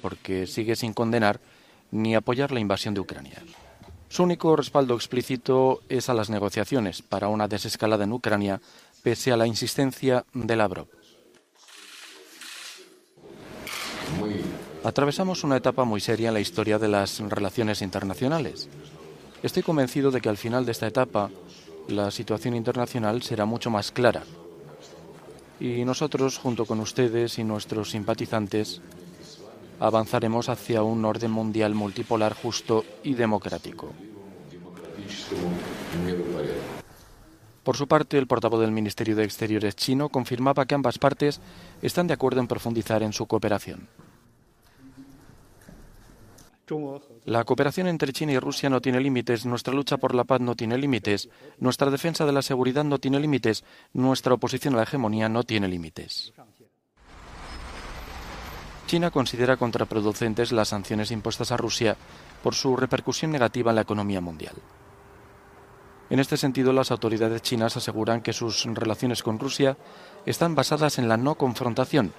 [0.00, 1.38] porque sigue sin condenar
[1.90, 3.42] ni apoyar la invasión de Ucrania.
[4.08, 8.62] Su único respaldo explícito es a las negociaciones para una desescalada en Ucrania,
[9.02, 10.88] pese a la insistencia de Lavrov.
[14.82, 18.70] Atravesamos una etapa muy seria en la historia de las relaciones internacionales.
[19.42, 21.30] Estoy convencido de que al final de esta etapa
[21.88, 24.22] la situación internacional será mucho más clara.
[25.60, 28.80] Y nosotros, junto con ustedes y nuestros simpatizantes,
[29.80, 33.92] avanzaremos hacia un orden mundial multipolar justo y democrático.
[37.62, 41.40] Por su parte, el portavoz del Ministerio de Exteriores chino confirmaba que ambas partes
[41.82, 43.88] están de acuerdo en profundizar en su cooperación.
[47.24, 50.56] La cooperación entre China y Rusia no tiene límites, nuestra lucha por la paz no
[50.56, 55.28] tiene límites, nuestra defensa de la seguridad no tiene límites, nuestra oposición a la hegemonía
[55.28, 56.32] no tiene límites.
[58.86, 61.96] China considera contraproducentes las sanciones impuestas a Rusia
[62.42, 64.54] por su repercusión negativa en la economía mundial.
[66.08, 69.76] En este sentido, las autoridades chinas aseguran que sus relaciones con Rusia
[70.24, 72.12] están basadas en la no confrontación.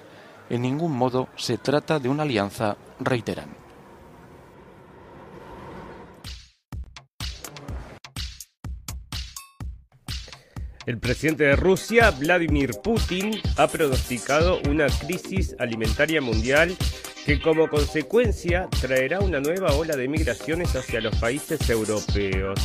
[0.49, 3.66] En ningún modo se trata de una alianza, reiteran.
[10.87, 16.77] El presidente de Rusia, Vladimir Putin, ha pronosticado una crisis alimentaria mundial
[17.25, 22.57] que como consecuencia traerá una nueva ola de migraciones hacia los países europeos.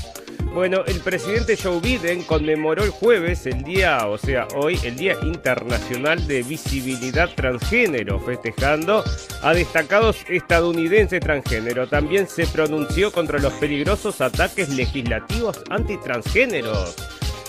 [0.55, 5.17] Bueno, el presidente Joe Biden conmemoró el jueves, el día, o sea, hoy, el Día
[5.25, 9.03] Internacional de Visibilidad Transgénero, festejando
[9.42, 11.89] a destacados estadounidenses transgénero.
[11.89, 16.95] También se pronunció contra los peligrosos ataques legislativos antitransgéneros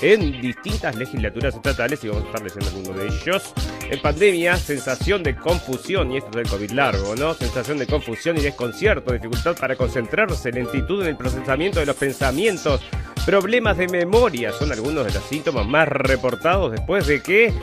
[0.02, 3.54] en distintas legislaturas estatales y vamos a estar leyendo alguno de ellos.
[3.90, 7.34] En pandemia, sensación de confusión, y esto es del COVID largo, ¿no?
[7.34, 12.82] Sensación de confusión y desconcierto, dificultad para concentrarse, lentitud en el procesamiento de los pensamientos,
[13.26, 17.54] problemas de memoria, son algunos de los síntomas más reportados después de que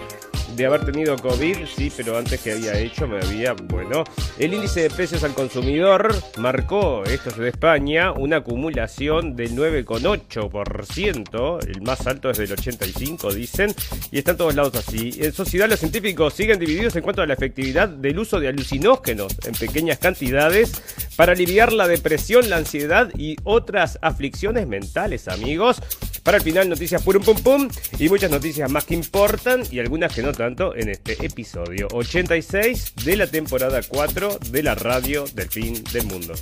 [0.57, 4.05] de haber tenido COVID, sí, pero antes que había hecho me había, bueno,
[4.39, 11.67] el índice de precios al consumidor marcó, esto es de España, una acumulación del 9,8%,
[11.67, 13.75] el más alto es del 85, dicen,
[14.11, 15.13] y están todos lados así.
[15.19, 19.37] En sociedad los científicos siguen divididos en cuanto a la efectividad del uso de alucinógenos
[19.47, 20.83] en pequeñas cantidades
[21.17, 25.81] para aliviar la depresión, la ansiedad y otras aflicciones mentales, amigos.
[26.23, 27.69] Para el final, noticias pum pum pum
[27.99, 32.95] y muchas noticias más que importan y algunas que no tanto en este episodio 86
[33.05, 36.33] de la temporada 4 de la radio del fin del mundo.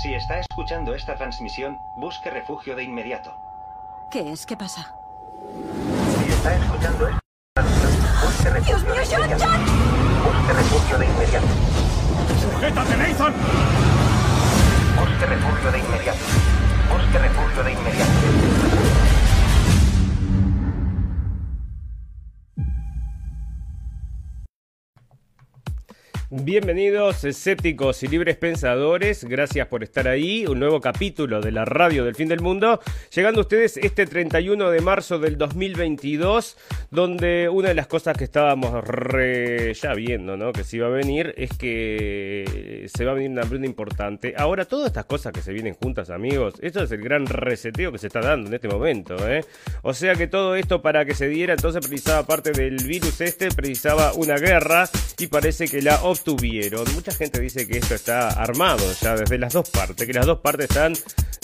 [0.00, 3.34] Si está escuchando esta transmisión, busque refugio de inmediato.
[4.12, 4.46] ¿Qué es?
[4.46, 4.94] ¿Qué pasa?
[6.24, 7.20] Si está escuchando esta
[7.56, 9.44] transmisión, busque refugio ¡Dios mío, de John, inmediato.
[9.44, 9.60] John!
[10.22, 11.46] Busque refugio de inmediato.
[12.40, 13.34] ¡Sujétate, Nathan!
[14.94, 16.24] Busque refugio de inmediato.
[16.92, 18.13] Busque refugio de inmediato.
[26.42, 32.04] Bienvenidos escépticos y libres pensadores, gracias por estar ahí, un nuevo capítulo de la radio
[32.04, 32.80] del fin del mundo,
[33.14, 36.56] llegando a ustedes este 31 de marzo del 2022,
[36.90, 38.84] donde una de las cosas que estábamos
[39.80, 40.52] ya viendo, ¿no?
[40.52, 44.34] que se iba a venir, es que se va a venir una hambruna importante.
[44.36, 47.98] Ahora, todas estas cosas que se vienen juntas, amigos, esto es el gran reseteo que
[47.98, 49.44] se está dando en este momento, ¿eh?
[49.82, 53.52] O sea que todo esto para que se diera, entonces precisaba parte del virus este,
[53.52, 56.84] precisaba una guerra y parece que la obtuvieron.
[56.94, 60.40] Mucha gente dice que esto está armado ya desde las dos partes, que las dos
[60.40, 60.94] partes están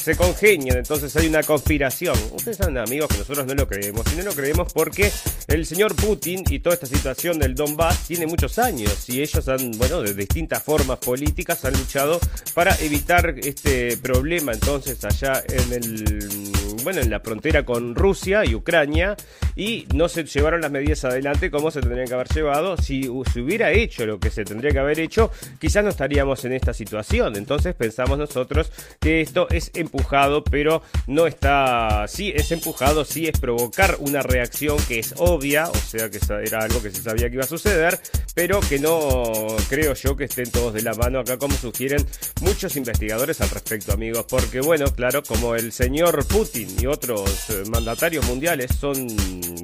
[0.00, 2.16] se congenian, entonces hay una conspiración.
[2.32, 4.02] Ustedes saben, amigos, que nosotros no lo creemos.
[4.12, 5.12] Y no lo creemos porque
[5.46, 9.72] el señor Putin y toda esta situación del Donbass tiene muchos años y ellos han,
[9.72, 12.18] bueno, de distintas formas políticas han luchado
[12.54, 16.52] para evitar este problema entonces allá en el,
[16.82, 19.16] bueno, en la frontera con Rusia y Ucrania
[19.56, 22.76] y no se llevaron las medidas adelante como se tendrían que haber llevado.
[22.76, 23.02] Si
[23.32, 26.72] se hubiera hecho lo que se tendría que haber hecho, quizás no estaríamos en esta
[26.72, 27.36] situación.
[27.36, 33.38] Entonces pensamos nosotros que esto es empujado, pero no está, sí es empujado, sí es
[33.38, 37.34] provocar una reacción que es obvia, o sea que era algo que se sabía que
[37.34, 37.98] iba a suceder,
[38.34, 42.04] pero que no creo yo que estén todos de la mano acá como sugieren
[42.41, 47.63] muchos investigadores al respecto, amigos, porque bueno, claro, como el señor Putin y otros eh,
[47.71, 48.95] mandatarios mundiales son,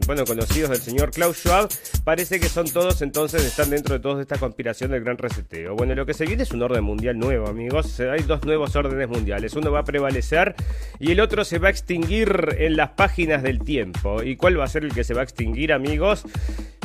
[0.06, 1.68] bueno, conocidos del señor Klaus Schwab,
[2.04, 5.74] parece que son todos entonces, están dentro de toda esta conspiración del gran reseteo.
[5.74, 9.08] Bueno, lo que se viene es un orden mundial nuevo, amigos, hay dos nuevos órdenes
[9.08, 10.54] mundiales, uno va a prevalecer
[10.98, 14.22] y el otro se va a extinguir en las páginas del tiempo.
[14.22, 16.24] ¿Y cuál va a ser el que se va a extinguir, amigos?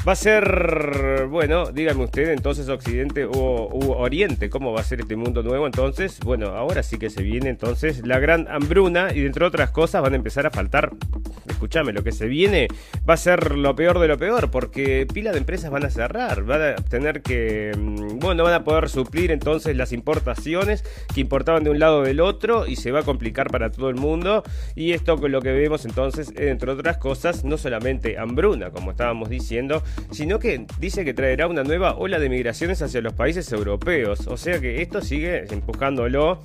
[0.08, 3.70] Va a ser, bueno, dígame usted entonces Occidente o
[4.00, 6.20] Oriente, ¿cómo va a ser este mundo nuevo entonces?
[6.26, 10.02] Bueno, ahora sí que se viene entonces la gran hambruna y dentro de otras cosas
[10.02, 10.92] van a empezar a faltar,
[11.48, 12.68] escúchame, lo que se viene
[13.08, 16.46] va a ser lo peor de lo peor porque pila de empresas van a cerrar,
[16.46, 20.84] van a tener que, mm, bueno, van a poder suplir entonces las importaciones
[21.14, 23.90] que importaban de un lado o del otro y se va a complicar para todo
[23.90, 24.42] el mundo
[24.74, 29.30] y esto con lo que vemos entonces, entre otras cosas, no solamente hambruna, como estábamos
[29.30, 34.28] diciendo, sino que dice que traerá una nueva ola de migraciones hacia los países europeos.
[34.28, 36.42] O sea que esto sigue empujándolo,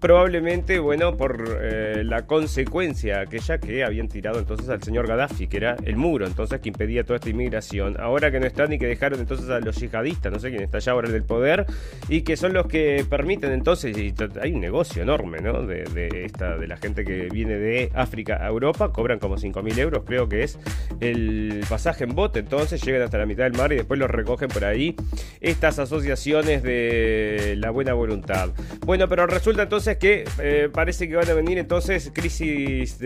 [0.00, 5.56] probablemente, bueno, por eh, la consecuencia aquella que habían tirado entonces al señor Gaddafi, que
[5.58, 7.96] era el muro, entonces que impedía toda esta inmigración.
[8.00, 10.78] Ahora que no están y que dejaron entonces a los yihadistas, no sé quién está
[10.78, 11.66] allá ahora en el poder,
[12.08, 15.66] y que son los que permiten entonces, y hay un negocio enorme, ¿no?
[15.66, 19.78] De, de esta, de la gente que viene de África a Europa, cobran como 5.000
[19.78, 20.58] euros, creo que es
[21.00, 24.48] el pasaje en bote, entonces llegan hasta la mitad del mar y después los recogen
[24.48, 24.94] por ahí
[25.40, 28.50] estas asociaciones de la buena voluntad.
[28.84, 32.98] Bueno, pero resulta entonces que eh, parece que van a venir entonces crisis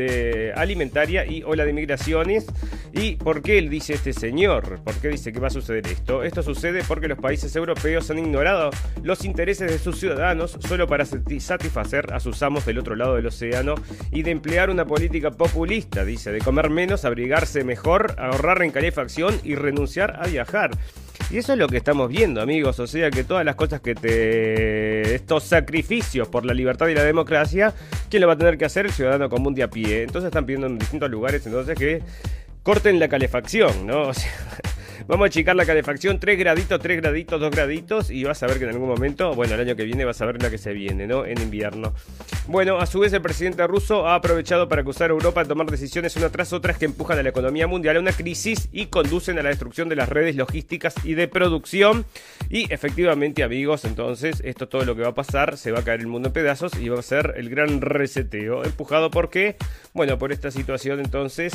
[0.54, 2.46] alimentaria y ola de migraciones.
[2.92, 4.80] ¿Y por qué él dice este señor?
[4.84, 6.22] ¿Por qué dice que va a suceder esto?
[6.22, 8.70] Esto sucede porque los países europeos han ignorado
[9.02, 13.26] los intereses de sus ciudadanos solo para satisfacer a sus amos del otro lado del
[13.26, 13.74] océano
[14.12, 19.40] y de emplear una política populista, dice, de comer menos, abrigarse mejor, ahorrar en calefacción
[19.42, 20.70] y renunciar a viajar.
[21.30, 22.78] Y eso es lo que estamos viendo, amigos.
[22.80, 25.14] O sea que todas las cosas que te.
[25.14, 27.72] estos sacrificios por la libertad y la democracia,
[28.10, 28.86] ¿quién lo va a tener que hacer?
[28.86, 30.02] El ciudadano común de a pie.
[30.02, 32.02] Entonces están pidiendo en distintos lugares entonces que
[32.62, 34.02] corten la calefacción, ¿no?
[34.08, 34.30] O sea.
[35.06, 38.56] Vamos a achicar la calefacción 3 graditos, 3 graditos, 2 graditos y vas a ver
[38.56, 40.72] que en algún momento, bueno, el año que viene vas a ver la que se
[40.72, 41.26] viene, ¿no?
[41.26, 41.92] En invierno.
[42.46, 45.70] Bueno, a su vez el presidente ruso ha aprovechado para acusar a Europa de tomar
[45.70, 49.38] decisiones una tras otras que empujan a la economía mundial a una crisis y conducen
[49.38, 52.06] a la destrucción de las redes logísticas y de producción.
[52.48, 56.00] Y efectivamente, amigos, entonces esto todo lo que va a pasar, se va a caer
[56.00, 58.64] el mundo en pedazos y va a ser el gran reseteo.
[58.64, 59.56] Empujado por qué?
[59.92, 61.52] Bueno, por esta situación entonces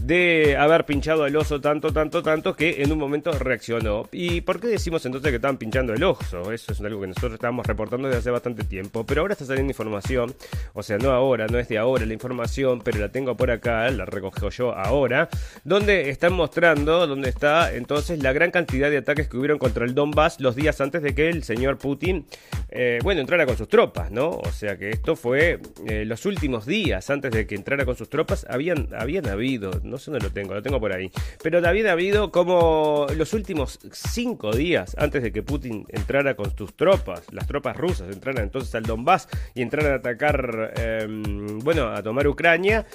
[0.00, 4.08] de haber pinchado el oso tanto, tanto, tanto que en un momento reaccionó.
[4.12, 6.52] ¿Y por qué decimos entonces que estaban pinchando el oso?
[6.52, 9.70] Eso es algo que nosotros estábamos reportando desde hace bastante tiempo, pero ahora está saliendo
[9.70, 10.34] información,
[10.72, 13.90] o sea, no ahora, no es de ahora la información, pero la tengo por acá,
[13.90, 15.28] la recojo yo ahora,
[15.64, 19.94] donde están mostrando, donde está entonces la gran cantidad de ataques que hubieron contra el
[19.94, 22.26] Donbass los días antes de que el señor Putin,
[22.70, 24.30] eh, bueno, entrara con sus tropas, ¿no?
[24.30, 28.08] O sea que esto fue eh, los últimos días antes de que entrara con sus
[28.08, 31.10] tropas, habían, habían habido no sé dónde lo tengo, lo tengo por ahí.
[31.42, 36.56] Pero también ha habido como los últimos cinco días antes de que Putin entrara con
[36.56, 41.88] sus tropas, las tropas rusas entraran entonces al Donbass y entraran a atacar, em, bueno,
[41.88, 42.86] a tomar Ucrania.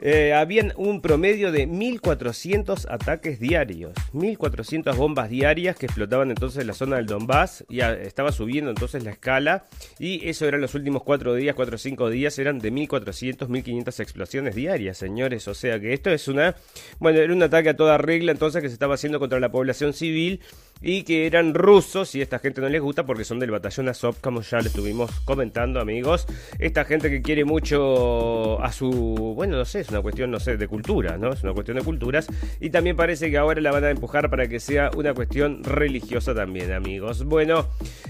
[0.00, 6.68] Eh, habían un promedio de 1.400 ataques diarios, 1.400 bombas diarias que explotaban entonces en
[6.68, 9.64] la zona del Donbass y estaba subiendo entonces la escala
[9.98, 14.00] y eso eran los últimos 4 días, 4 o 5 días, eran de 1.400, 1.500
[14.00, 16.54] explosiones diarias, señores, o sea que esto es una,
[17.00, 19.94] bueno, era un ataque a toda regla entonces que se estaba haciendo contra la población
[19.94, 20.42] civil
[20.80, 24.16] y que eran rusos y esta gente no les gusta porque son del batallón Azov,
[24.20, 26.26] como ya le estuvimos comentando, amigos.
[26.58, 28.90] Esta gente que quiere mucho a su,
[29.36, 31.32] bueno, no sé, es una cuestión, no sé, de cultura, ¿no?
[31.32, 32.28] Es una cuestión de culturas
[32.60, 36.34] y también parece que ahora la van a empujar para que sea una cuestión religiosa
[36.34, 37.24] también, amigos.
[37.24, 37.66] Bueno,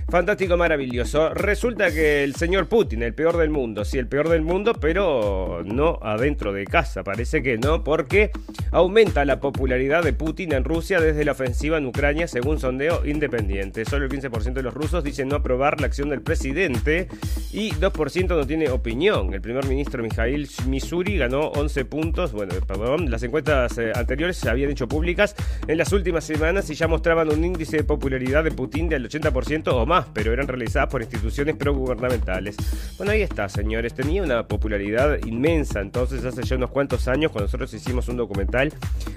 [0.08, 1.30] fantástico, maravilloso.
[1.34, 5.62] Resulta que el señor Putin, el peor del mundo, sí, el peor del mundo, pero
[5.64, 8.30] no adentro de casa, parece que no, porque
[8.70, 13.84] aumenta la popularidad de Putin en Rusia desde la ofensiva en Ucrania, según sondeo independiente.
[13.84, 17.08] Solo el 15% de los rusos dicen no aprobar la acción del presidente
[17.52, 19.32] y 2% no tiene opinión.
[19.34, 22.32] El primer ministro Mijail Missouri ganó 11 puntos.
[22.32, 25.34] Bueno, perdón, las encuestas eh, anteriores se habían hecho públicas
[25.66, 29.68] en las últimas semanas y ya mostraban un índice de popularidad de Putin del 80%
[29.68, 32.56] o más, pero eran realizadas por instituciones progubernamentales.
[32.96, 33.94] Bueno, ahí está, señores.
[33.94, 38.72] Tenía una popularidad inmensa entonces hace ya unos cuantos años cuando nosotros hicimos un documental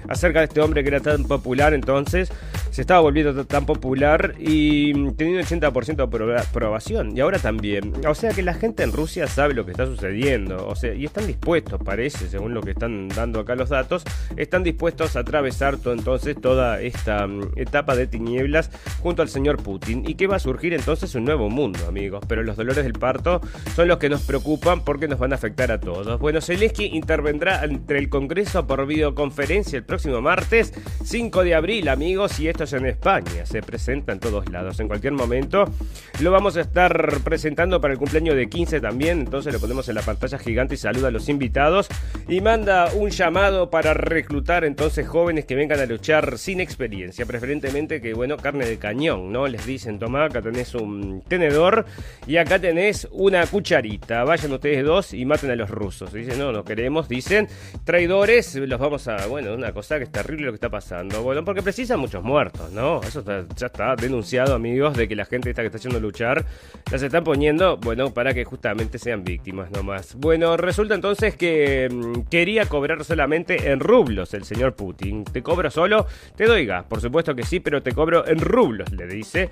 [0.08, 2.30] acerca de este hombre que era tan popular entonces
[2.70, 7.16] se estaba volviendo tan popular y tenía un 80% de aprobación.
[7.16, 7.92] Y ahora también.
[8.06, 10.66] O sea que la gente en Rusia sabe lo que está sucediendo.
[10.66, 14.04] O sea, y están dispuestos, parece, según lo que están dando acá los datos,
[14.36, 18.70] están dispuestos a atravesar todo, entonces toda esta mm, etapa de tinieblas
[19.00, 20.04] junto al señor Putin.
[20.06, 22.24] Y que va a surgir entonces un nuevo mundo, amigos.
[22.28, 23.40] Pero los dolores del parto
[23.74, 26.18] son los que nos preocupan porque nos van a afectar a todos.
[26.18, 30.72] Bueno, Zelensky intervendrá entre el Congreso por videoconferencia el próximo martes
[31.04, 33.21] 5 de abril, amigos, y esto es en España.
[33.44, 34.80] Se presenta en todos lados.
[34.80, 35.64] En cualquier momento
[36.20, 39.20] lo vamos a estar presentando para el cumpleaños de 15 también.
[39.20, 41.88] Entonces lo ponemos en la pantalla gigante y saluda a los invitados.
[42.28, 47.26] Y manda un llamado para reclutar entonces jóvenes que vengan a luchar sin experiencia.
[47.26, 49.46] Preferentemente que, bueno, carne de cañón, ¿no?
[49.46, 51.84] Les dicen, toma, acá tenés un tenedor
[52.26, 54.24] y acá tenés una cucharita.
[54.24, 56.12] Vayan ustedes dos y maten a los rusos.
[56.12, 57.08] Dicen, no, no queremos.
[57.08, 57.48] Dicen,
[57.84, 59.26] traidores, los vamos a.
[59.26, 61.22] Bueno, una cosa que es terrible lo que está pasando.
[61.22, 63.00] Bueno, porque precisan muchos muertos, ¿no?
[63.56, 66.44] Ya está denunciado, amigos, de que la gente esta que está haciendo luchar
[66.90, 70.14] las están poniendo, bueno, para que justamente sean víctimas nomás.
[70.14, 75.24] Bueno, resulta entonces que mm, quería cobrar solamente en rublos el señor Putin.
[75.24, 76.06] ¿Te cobro solo?
[76.36, 79.50] Te doy gas, por supuesto que sí, pero te cobro en rublos, le dice.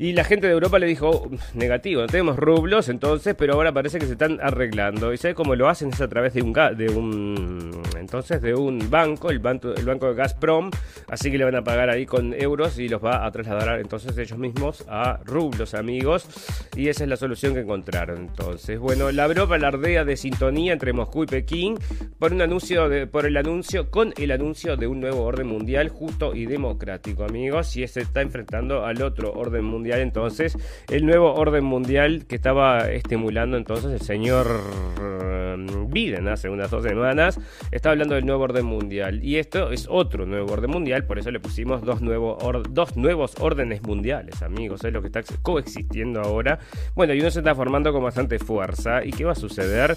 [0.00, 3.98] Y la gente de Europa le dijo, negativo, no tenemos rublos entonces, pero ahora parece
[3.98, 5.12] que se están arreglando.
[5.12, 5.88] ¿Y sabe cómo lo hacen?
[5.88, 10.06] Es a través de un, de un entonces de un banco, el banco, el banco
[10.06, 10.70] de Gazprom,
[11.08, 14.16] así que le van a pagar ahí con euros y los va a trasladar entonces
[14.16, 16.28] ellos mismos a rublos, amigos.
[16.76, 18.18] Y esa es la solución que encontraron.
[18.18, 21.76] Entonces, bueno, la Europa alardea de sintonía entre Moscú y Pekín
[22.20, 25.88] por un anuncio de, por el anuncio, con el anuncio de un nuevo orden mundial
[25.88, 27.76] justo y democrático, amigos.
[27.76, 30.56] Y se está enfrentando al otro orden mundial entonces,
[30.88, 34.60] el nuevo orden mundial que estaba estimulando entonces el señor
[35.00, 37.40] mm, Biden hace unas dos semanas,
[37.70, 39.24] está hablando del nuevo orden mundial.
[39.24, 42.38] Y esto es otro nuevo orden mundial, por eso le pusimos dos, nuevos
[42.70, 46.58] dos nuevos órdenes mundiales, amigos, es lo que está coexistiendo ahora.
[46.94, 49.04] Bueno, y uno se está formando con bastante fuerza.
[49.04, 49.96] ¿Y qué va a suceder?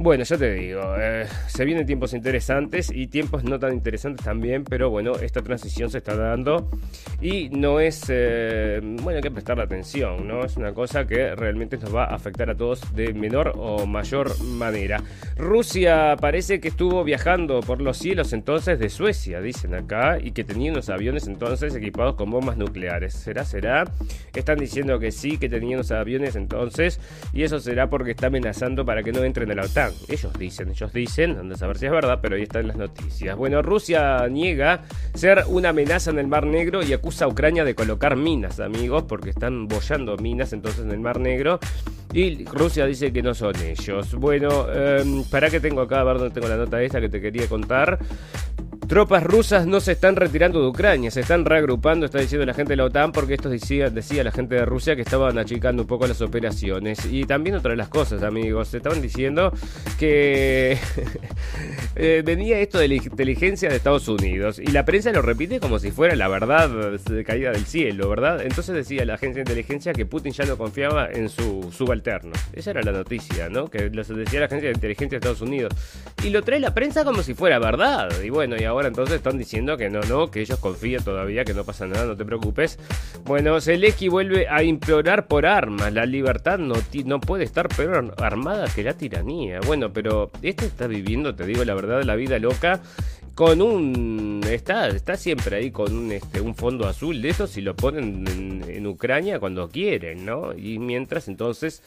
[0.00, 4.62] Bueno, ya te digo, eh, se vienen tiempos interesantes y tiempos no tan interesantes también,
[4.62, 6.70] pero bueno, esta transición se está dando
[7.20, 10.44] y no es, eh, bueno, hay que prestarle atención, ¿no?
[10.44, 14.40] Es una cosa que realmente nos va a afectar a todos de menor o mayor
[14.40, 15.02] manera.
[15.36, 20.44] Rusia parece que estuvo viajando por los cielos entonces de Suecia, dicen acá, y que
[20.44, 23.14] tenía unos aviones entonces equipados con bombas nucleares.
[23.14, 23.82] ¿Será, será?
[24.32, 27.00] Están diciendo que sí, que tenía unos aviones entonces,
[27.32, 29.87] y eso será porque está amenazando para que no entren a la OTAN.
[30.08, 33.36] Ellos dicen, ellos dicen, no a saber si es verdad, pero ahí están las noticias.
[33.36, 34.82] Bueno, Rusia niega
[35.14, 39.04] ser una amenaza en el Mar Negro y acusa a Ucrania de colocar minas, amigos,
[39.04, 41.58] porque están bollando minas entonces en el Mar Negro.
[42.12, 44.14] Y Rusia dice que no son ellos.
[44.14, 47.20] Bueno, em, para que tengo acá, a ver dónde tengo la nota esta que te
[47.20, 47.98] quería contar.
[48.88, 52.72] Tropas rusas no se están retirando de Ucrania, se están reagrupando, está diciendo la gente
[52.72, 55.86] de la OTAN, porque esto decía, decía la gente de Rusia que estaban achicando un
[55.86, 57.04] poco las operaciones.
[57.04, 59.52] Y también otra de las cosas, amigos, estaban diciendo
[59.98, 60.78] que
[61.96, 64.58] eh, venía esto de la inteligencia de Estados Unidos.
[64.58, 68.40] Y la prensa lo repite como si fuera la verdad de caída del cielo, ¿verdad?
[68.40, 71.70] Entonces decía la agencia de inteligencia que Putin ya no confiaba en su
[72.52, 73.68] Esa era la noticia, ¿no?
[73.68, 75.74] Que lo decía la agencia de inteligencia de Estados Unidos.
[76.24, 78.08] Y lo trae la prensa como si fuera verdad.
[78.22, 81.44] Y bueno, y ahora ahora entonces están diciendo que no, no, que ellos confían todavía,
[81.44, 82.78] que no pasa nada, no te preocupes.
[83.24, 85.92] Bueno, Zelensky vuelve a implorar por armas.
[85.92, 86.74] La libertad no,
[87.04, 89.58] no puede estar peor armada que la tiranía.
[89.66, 92.80] Bueno, pero este está viviendo, te digo la verdad, la vida loca
[93.38, 97.60] con un está está siempre ahí con un este un fondo azul de eso si
[97.60, 101.84] lo ponen en, en, Ucrania cuando quieren no y mientras entonces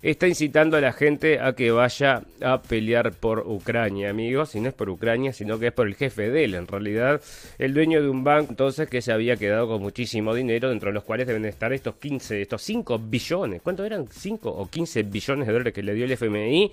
[0.00, 4.54] está incitando a la gente a que vaya a pelear por Ucrania, amigos.
[4.54, 6.54] Y no es por Ucrania, sino que es por el jefe de él.
[6.54, 7.20] En realidad,
[7.58, 10.94] el dueño de un banco, entonces, que se había quedado con muchísimo dinero, dentro de
[10.94, 13.62] los cuales deben estar estos 15, estos 5 billones.
[13.62, 14.06] ¿Cuánto eran?
[14.10, 16.70] 5 o 15 billones de dólares que le dio el FMI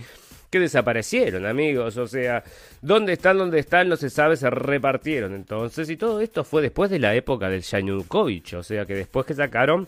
[0.51, 1.97] que desaparecieron, amigos.
[1.97, 2.43] O sea,
[2.81, 3.37] ¿dónde están?
[3.37, 3.87] ¿Dónde están?
[3.87, 5.89] No se sabe, se repartieron entonces.
[5.89, 8.53] Y todo esto fue después de la época del Yanukovych.
[8.55, 9.87] O sea, que después que sacaron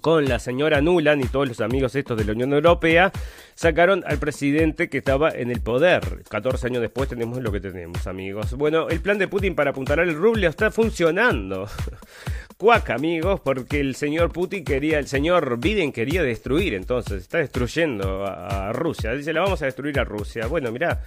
[0.00, 3.10] con la señora Nuland y todos los amigos estos de la Unión Europea,
[3.56, 6.22] sacaron al presidente que estaba en el poder.
[6.28, 8.54] 14 años después tenemos lo que tenemos, amigos.
[8.54, 11.68] Bueno, el plan de Putin para apuntalar el ruble está funcionando.
[12.60, 18.26] Cuac, amigos, porque el señor Putin quería, el señor Biden quería destruir, entonces está destruyendo
[18.26, 19.12] a, Rusia.
[19.14, 20.46] Dice, la vamos a destruir a Rusia.
[20.46, 21.02] Bueno, mira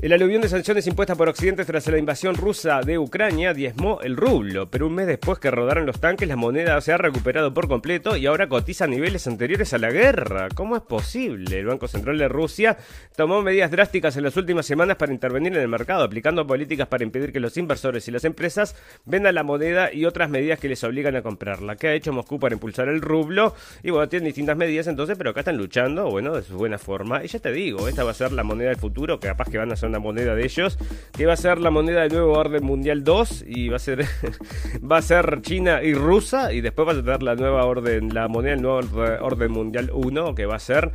[0.00, 4.16] el aluvión de sanciones impuestas por Occidente tras la invasión rusa de Ucrania diezmó el
[4.16, 7.66] rublo, pero un mes después que rodaron los tanques la moneda se ha recuperado por
[7.66, 10.50] completo y ahora cotiza a niveles anteriores a la guerra.
[10.54, 11.58] ¿Cómo es posible?
[11.58, 12.76] El Banco Central de Rusia
[13.16, 17.02] tomó medidas drásticas en las últimas semanas para intervenir en el mercado, aplicando políticas para
[17.02, 20.84] impedir que los inversores y las empresas vendan la moneda y otras medidas que les
[20.84, 21.74] obligan a comprarla.
[21.74, 23.52] ¿Qué ha hecho Moscú para impulsar el rublo?
[23.82, 27.24] Y bueno, tienen distintas medidas entonces, pero acá están luchando, bueno, de su buena forma.
[27.24, 29.58] Y ya te digo, esta va a ser la moneda del futuro, que capaz que
[29.58, 30.78] van a ser una moneda de ellos,
[31.12, 34.04] que va a ser la moneda del nuevo orden mundial 2 y va a ser
[34.90, 38.28] va a ser China y Rusia y después va a tener la nueva orden, la
[38.28, 38.80] moneda del nuevo
[39.20, 40.92] orden mundial 1 que va a ser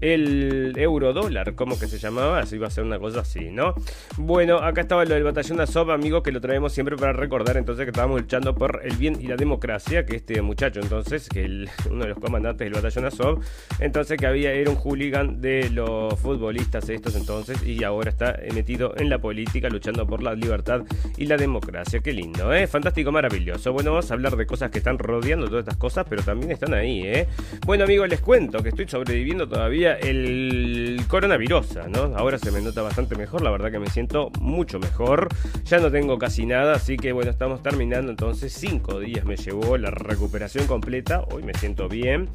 [0.00, 2.40] el euro dólar, ¿cómo que se llamaba?
[2.40, 3.74] Así iba a ser una cosa así, ¿no?
[4.16, 7.84] Bueno, acá estaba lo del batallón Azov, amigos, que lo traemos siempre para recordar entonces
[7.84, 11.70] que estábamos luchando por el bien y la democracia, que este muchacho entonces, que el,
[11.90, 13.40] uno de los comandantes del batallón Azov,
[13.80, 18.94] entonces que había, era un hooligan de los futbolistas estos entonces y ahora está metido
[18.96, 20.82] en la política luchando por la libertad
[21.16, 22.00] y la democracia.
[22.00, 22.66] Qué lindo, ¿eh?
[22.66, 23.72] Fantástico, maravilloso.
[23.72, 26.74] Bueno, vamos a hablar de cosas que están rodeando todas estas cosas, pero también están
[26.74, 27.28] ahí, ¿eh?
[27.66, 32.16] Bueno, amigos, les cuento que estoy sobreviviendo todavía el coronavirus, ¿no?
[32.16, 35.28] Ahora se me nota bastante mejor, la verdad que me siento mucho mejor.
[35.64, 38.52] Ya no tengo casi nada, así que bueno, estamos terminando entonces.
[38.52, 41.24] Cinco días me llevó la recuperación completa.
[41.30, 42.28] Hoy me siento bien.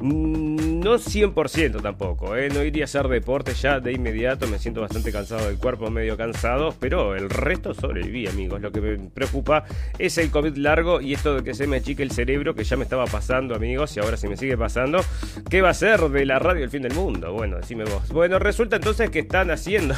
[0.00, 2.50] Mm, no 100% tampoco, ¿eh?
[2.50, 6.16] no iría a hacer deporte ya de inmediato, me siento bastante cansado del cuerpo, medio
[6.16, 8.60] cansado, pero el resto sobreviví, amigos.
[8.60, 9.64] Lo que me preocupa
[9.98, 12.76] es el COVID largo y esto de que se me achique el cerebro, que ya
[12.76, 15.00] me estaba pasando, amigos, y ahora si me sigue pasando,
[15.48, 17.32] ¿qué va a ser de la radio El Fin del Mundo?
[17.32, 18.08] Bueno, decime vos.
[18.10, 19.94] Bueno, resulta entonces que están haciendo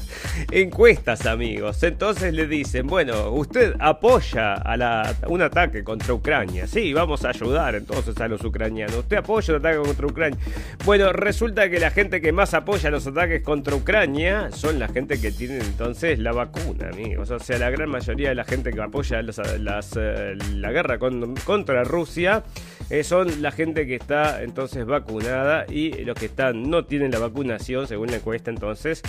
[0.50, 1.82] encuestas, amigos.
[1.82, 6.66] Entonces le dicen, bueno, usted apoya a la, un ataque contra Ucrania.
[6.66, 8.96] Sí, vamos a ayudar entonces a los ucranianos.
[8.96, 10.38] Usted apoya apoyo ataque contra Ucrania.
[10.84, 15.20] Bueno, resulta que la gente que más apoya los ataques contra Ucrania son la gente
[15.20, 17.30] que tiene entonces la vacuna, amigos.
[17.30, 22.42] O sea, la gran mayoría de la gente que apoya eh, la guerra contra Rusia
[22.90, 27.18] eh, son la gente que está entonces vacunada y los que están no tienen la
[27.18, 29.02] vacunación, según la encuesta entonces.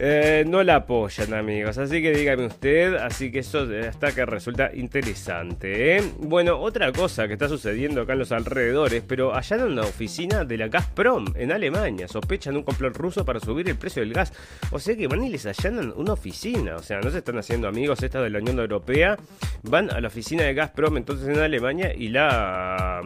[0.00, 1.76] Eh, no la apoyan, amigos.
[1.78, 2.94] Así que dígame usted.
[2.94, 5.96] Así que eso hasta que resulta interesante.
[5.96, 6.02] ¿eh?
[6.18, 10.56] Bueno, otra cosa que está sucediendo acá en los alrededores, pero en una oficina de
[10.56, 12.06] la Gazprom en Alemania.
[12.06, 14.32] Sospechan un complot ruso para subir el precio del gas.
[14.70, 16.76] O sea que van y les allanan una oficina.
[16.76, 19.16] O sea, no se están haciendo amigos estas de la Unión Europea.
[19.62, 23.02] Van a la oficina de Gazprom entonces en Alemania y la...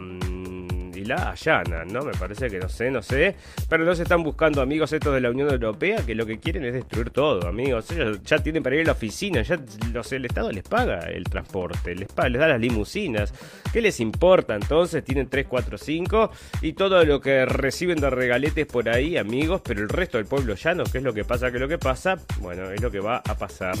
[1.03, 2.01] La allana, ¿no?
[2.01, 3.35] Me parece que no sé, no sé.
[3.69, 6.65] Pero no se están buscando amigos estos de la Unión Europea que lo que quieren
[6.65, 7.89] es destruir todo, amigos.
[7.91, 9.59] Ellos ya tienen para ir a la oficina, ya
[9.91, 13.33] los, el Estado les paga el transporte, les, les da las limusinas.
[13.71, 15.03] ¿Qué les importa entonces?
[15.03, 16.31] Tienen 3, 4, 5
[16.61, 20.55] y todo lo que reciben de regaletes por ahí, amigos, pero el resto del pueblo
[20.55, 21.49] llano, ¿qué es lo que pasa?
[21.49, 22.17] ¿Qué es lo que pasa?
[22.39, 23.75] Bueno, es lo que va a pasar.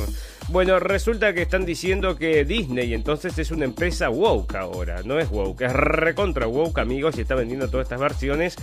[0.49, 5.29] Bueno, resulta que están diciendo que Disney entonces es una empresa woke ahora, no es
[5.29, 8.55] woke, es recontra woke, amigos y está vendiendo todas estas versiones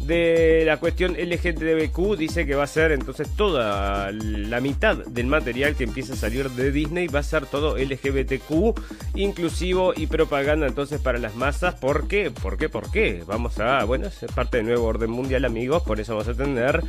[0.00, 5.74] de la cuestión LGTBQ dice que va a ser entonces toda la mitad del material
[5.74, 8.78] que empieza a salir de Disney va a ser todo LGBTQ
[9.14, 12.30] inclusivo y propaganda entonces para las masas ¿por qué?
[12.30, 12.68] ¿por qué?
[12.68, 13.24] ¿por qué?
[13.26, 16.82] vamos a bueno es parte del nuevo orden mundial amigos por eso vamos a tener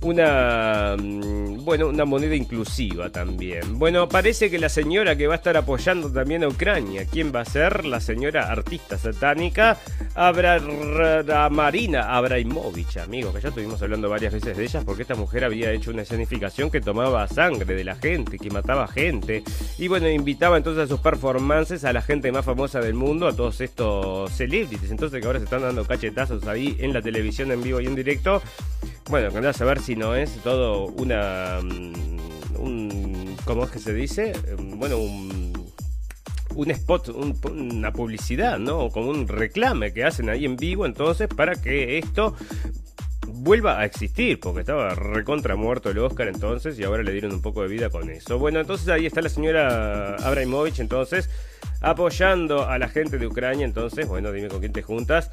[0.00, 5.38] una mm, bueno una moneda inclusiva también bueno parece que la señora que va a
[5.38, 9.78] estar apoyando también a Ucrania quién va a ser la señora artista satánica
[10.14, 10.60] Abra
[11.50, 15.72] Marina Abramovich amigos que ya estuvimos hablando varias veces de ellas porque esta mujer había
[15.72, 19.42] hecho una escenificación que tomaba sangre de la gente que mataba gente
[19.78, 23.34] y bueno invitaba entonces a sus performances a la gente más famosa del mundo a
[23.34, 27.62] todos estos celebrities entonces que ahora se están dando cachetazos ahí en la televisión en
[27.62, 28.42] vivo y en directo
[29.10, 31.60] bueno, que a saber si no es todo una.
[31.62, 32.18] Mm,
[32.58, 34.34] un, ¿Cómo es que se dice?
[34.58, 35.57] Mm, bueno, un,
[36.58, 38.90] un spot, una publicidad, ¿no?
[38.90, 42.34] Como un reclame que hacen ahí en vivo, entonces, para que esto
[43.28, 47.42] vuelva a existir, porque estaba recontra muerto el Oscar entonces y ahora le dieron un
[47.42, 48.38] poco de vida con eso.
[48.38, 51.30] Bueno, entonces ahí está la señora Abramovich entonces
[51.80, 55.30] apoyando a la gente de Ucrania, entonces, bueno, dime con quién te juntas.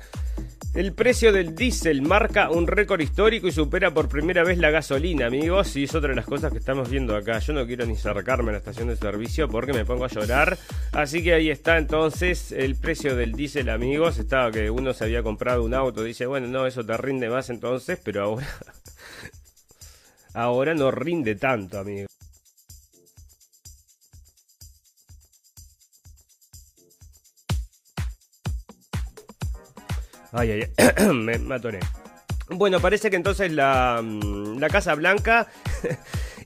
[0.76, 5.28] El precio del diésel marca un récord histórico y supera por primera vez la gasolina,
[5.28, 5.74] amigos.
[5.78, 7.40] Y es otra de las cosas que estamos viendo acá.
[7.40, 10.58] Yo no quiero ni acercarme a la estación de servicio porque me pongo a llorar.
[10.92, 14.18] Así que ahí está entonces el precio del diésel, amigos.
[14.18, 16.04] Estaba que uno se había comprado un auto.
[16.04, 17.98] Dice, bueno, no, eso te rinde más entonces.
[18.04, 18.48] Pero ahora...
[20.34, 22.10] ahora no rinde tanto, amigos.
[30.36, 31.56] Ay, ay, me, me
[32.50, 35.48] Bueno, parece que entonces la, mm, la Casa Blanca...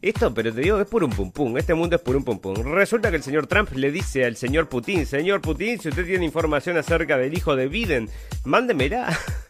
[0.02, 1.58] Esto, pero te digo, es por un pum pum.
[1.58, 2.56] Este mundo es por un pum pum.
[2.74, 6.24] Resulta que el señor Trump le dice al señor Putin, señor Putin, si usted tiene
[6.24, 8.10] información acerca del hijo de Biden,
[8.46, 9.10] mándemela.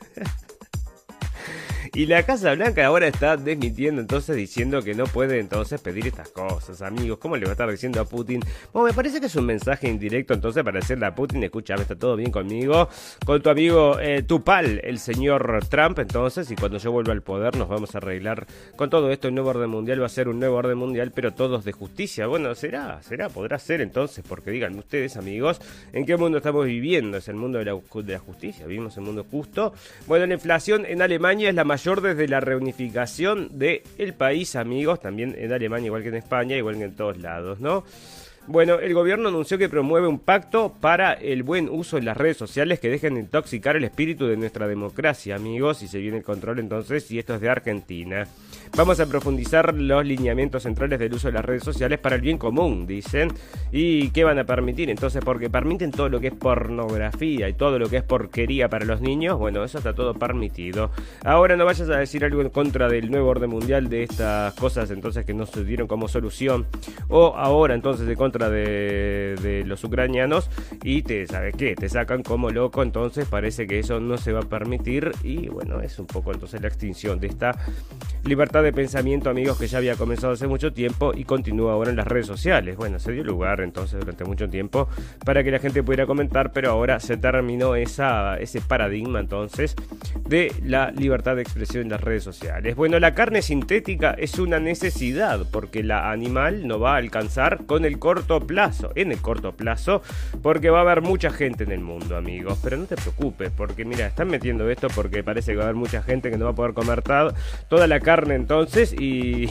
[1.93, 6.29] Y la Casa Blanca ahora está desmitiendo entonces diciendo que no puede entonces pedir estas
[6.29, 7.17] cosas, amigos.
[7.19, 8.41] ¿Cómo le va a estar diciendo a Putin?
[8.71, 11.95] Bueno, me parece que es un mensaje indirecto entonces para decirle a Putin, escúchame, está
[11.95, 12.89] todo bien conmigo,
[13.25, 17.57] con tu amigo eh, Tupal, el señor Trump, entonces, y cuando yo vuelva al poder
[17.57, 19.27] nos vamos a arreglar con todo esto.
[19.27, 22.27] El nuevo orden mundial va a ser un nuevo orden mundial, pero todos de justicia.
[22.27, 25.59] Bueno, será, será, podrá ser entonces, porque digan ustedes, amigos,
[25.93, 27.17] ¿en qué mundo estamos viviendo?
[27.17, 29.73] Es el mundo de la, justicia, vivimos en un mundo justo.
[30.07, 34.57] Bueno, la inflación en Alemania es la mayor mayor desde la reunificación del el país,
[34.57, 37.85] amigos, también en Alemania, igual que en España, igual que en todos lados, ¿no?
[38.47, 42.37] Bueno, el gobierno anunció que promueve un pacto para el buen uso de las redes
[42.37, 46.23] sociales que dejen de intoxicar el espíritu de nuestra democracia, amigos, y se viene el
[46.23, 48.25] control entonces, y esto es de Argentina.
[48.75, 52.37] Vamos a profundizar los lineamientos centrales del uso de las redes sociales para el bien
[52.37, 53.31] común, dicen.
[53.71, 54.89] ¿Y qué van a permitir?
[54.89, 58.85] Entonces, porque permiten todo lo que es pornografía y todo lo que es porquería para
[58.85, 60.91] los niños, bueno, eso está todo permitido.
[61.23, 64.89] Ahora no vayas a decir algo en contra del nuevo orden mundial de estas cosas
[64.91, 66.65] entonces que no se dieron como solución.
[67.09, 70.49] O ahora entonces de contra de, de los ucranianos
[70.83, 71.75] y te, ¿sabes qué?
[71.75, 75.81] Te sacan como loco, entonces parece que eso no se va a permitir y bueno,
[75.81, 77.57] es un poco entonces la extinción de esta
[78.23, 81.95] libertad de pensamiento, amigos, que ya había comenzado hace mucho tiempo y continúa ahora en
[81.95, 82.75] las redes sociales.
[82.77, 84.89] Bueno, se dio lugar entonces durante mucho tiempo
[85.25, 89.75] para que la gente pudiera comentar, pero ahora se terminó esa, ese paradigma entonces
[90.27, 92.75] de la libertad de expresión en las redes sociales.
[92.75, 97.85] Bueno, la carne sintética es una necesidad porque la animal no va a alcanzar con
[97.85, 97.99] el
[98.95, 100.01] en el corto plazo,
[100.41, 102.59] porque va a haber mucha gente en el mundo, amigos.
[102.63, 105.75] Pero no te preocupes, porque mira, están metiendo esto porque parece que va a haber
[105.75, 107.03] mucha gente que no va a poder comer
[107.67, 109.49] toda la carne entonces y,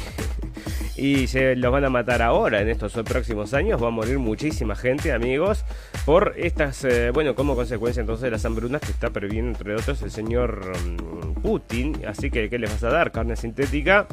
[0.96, 3.82] y se los van a matar ahora en estos próximos años.
[3.82, 5.64] Va a morir muchísima gente, amigos,
[6.04, 10.02] por estas, eh, bueno, como consecuencia entonces de las hambrunas que está previendo, entre otros,
[10.02, 12.02] el señor mm, Putin.
[12.06, 13.12] Así que, ¿qué les vas a dar?
[13.12, 14.06] Carne sintética.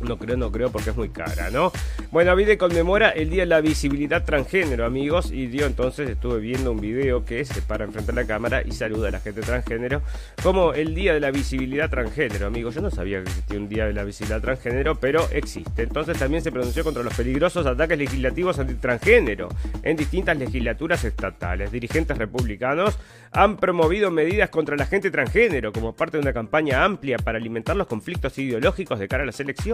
[0.00, 1.72] No creo, no creo porque es muy cara, ¿no?
[2.10, 5.30] Bueno, Avide conmemora el Día de la Visibilidad Transgénero, amigos.
[5.30, 8.72] Y yo entonces estuve viendo un video que se para enfrente a la cámara y
[8.72, 10.02] saluda a la gente transgénero
[10.42, 12.74] como el Día de la Visibilidad Transgénero, amigos.
[12.74, 15.82] Yo no sabía que existía un Día de la Visibilidad Transgénero, pero existe.
[15.82, 19.48] Entonces también se pronunció contra los peligrosos ataques legislativos antitransgénero
[19.82, 21.70] en distintas legislaturas estatales.
[21.70, 22.98] Dirigentes republicanos
[23.32, 27.76] han promovido medidas contra la gente transgénero como parte de una campaña amplia para alimentar
[27.76, 29.71] los conflictos ideológicos de cara a las elecciones.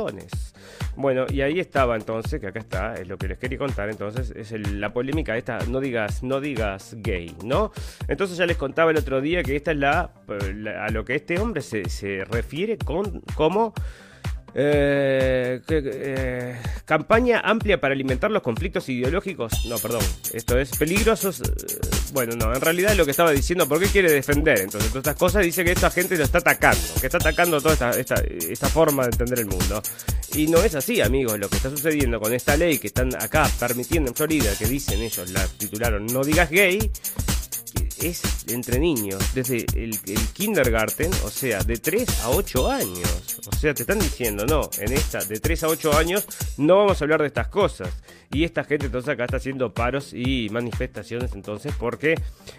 [0.96, 4.32] Bueno, y ahí estaba entonces, que acá está, es lo que les quería contar, entonces
[4.34, 7.72] es la polémica esta, no digas, no digas gay, ¿no?
[8.08, 10.10] Entonces ya les contaba el otro día que esta es la,
[10.80, 13.74] a lo que este hombre se, se refiere con como
[14.60, 19.64] eh, eh, campaña amplia para alimentar los conflictos ideológicos.
[19.66, 20.02] No, perdón.
[20.32, 21.42] Esto es peligrosos.
[21.42, 21.44] Eh,
[22.12, 24.58] bueno, no, en realidad lo que estaba diciendo, ¿por qué quiere defender?
[24.58, 27.90] Entonces, todas estas cosas dice que esta gente lo está atacando, que está atacando toda
[27.90, 29.80] esta, esta forma de entender el mundo.
[30.34, 31.38] Y no es así, amigos.
[31.38, 35.00] Lo que está sucediendo con esta ley que están acá permitiendo en Florida, que dicen
[35.00, 36.90] ellos, la titularon No digas gay,
[38.02, 39.98] es entre niños, desde el,
[40.32, 43.38] kindergarten, o sea, de 3 a 8 años.
[43.46, 47.00] O sea, te están diciendo, no, en esta, de 3 a 8 años, no vamos
[47.00, 47.90] a hablar de estas cosas.
[48.30, 52.14] Y esta gente entonces acá está haciendo paros y manifestaciones entonces porque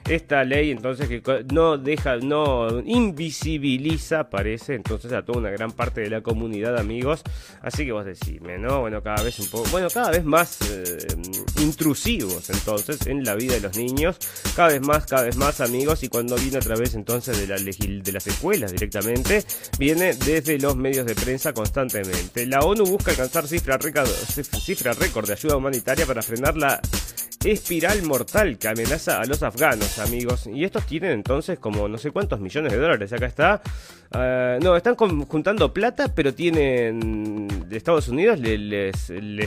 [0.10, 1.21] esta ley entonces que
[1.54, 7.21] no deja, no invisibiliza, parece, entonces a toda una gran parte de la comunidad, amigos.
[7.62, 8.82] Así que vos decime, ¿no?
[8.82, 10.97] Bueno, cada vez un poco, bueno, cada vez más eh,
[11.62, 14.17] intrusivos entonces en la vida de los niños,
[14.56, 17.55] cada vez más, cada vez más amigos y cuando viene a través entonces de, la
[17.57, 19.43] de las escuelas directamente,
[19.77, 22.45] viene desde los medios de prensa constantemente.
[22.45, 26.79] La ONU busca alcanzar cifra cifra récord de ayuda humanitaria para frenar la
[27.43, 30.47] espiral mortal que amenaza a los afganos, amigos.
[30.47, 33.13] Y estos tienen entonces como no sé cuántos millones de dólares.
[33.13, 33.61] Acá está.
[34.11, 37.47] Ah, no, están juntando plata, pero tienen.
[37.69, 38.95] Estados Unidos les,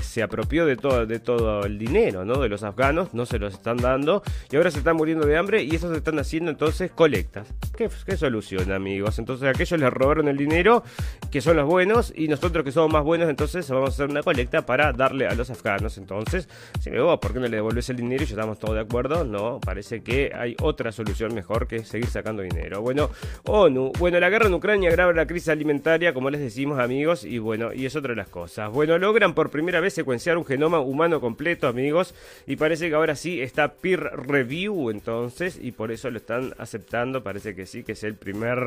[0.03, 2.41] se apropió de todo, de todo el dinero, ¿no?
[2.41, 4.23] De los afganos, no se los están dando.
[4.51, 7.49] Y ahora se están muriendo de hambre y esos están haciendo entonces colectas.
[7.77, 9.19] ¿Qué, qué solución, amigos?
[9.19, 10.85] Entonces aquellos les robaron el dinero,
[11.33, 14.23] que son los buenos, y nosotros que somos más buenos, entonces vamos a hacer una
[14.23, 15.99] colecta para darle a los afganos.
[15.99, 16.49] Entonces,
[16.81, 18.83] si me oh, ¿por qué no le devuelves el dinero y ya estamos todos de
[18.83, 19.25] acuerdo?
[19.25, 22.81] No, parece que hay otra solución mejor que seguir sacando dinero.
[22.81, 23.11] Bueno,
[23.45, 23.91] ONU.
[23.99, 27.73] Bueno, la guerra en Ucrania graba la crisis alimentaria, como les decimos, amigos, y bueno,
[27.73, 28.71] y es otra de las cosas.
[28.71, 32.15] Bueno, logran por primera vez secuenciar un genoma humano completo, amigos,
[32.47, 37.23] y parece que ahora sí está peer review, entonces, y por eso lo están aceptando.
[37.23, 38.59] Parece que sí, que es el primer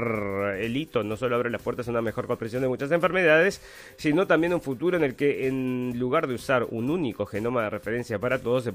[0.75, 1.03] hito.
[1.03, 3.61] No solo abre las puertas a una mejor comprensión de muchas enfermedades,
[3.97, 7.69] sino también un futuro en el que, en lugar de usar un único genoma de
[7.69, 8.73] referencia para todos, se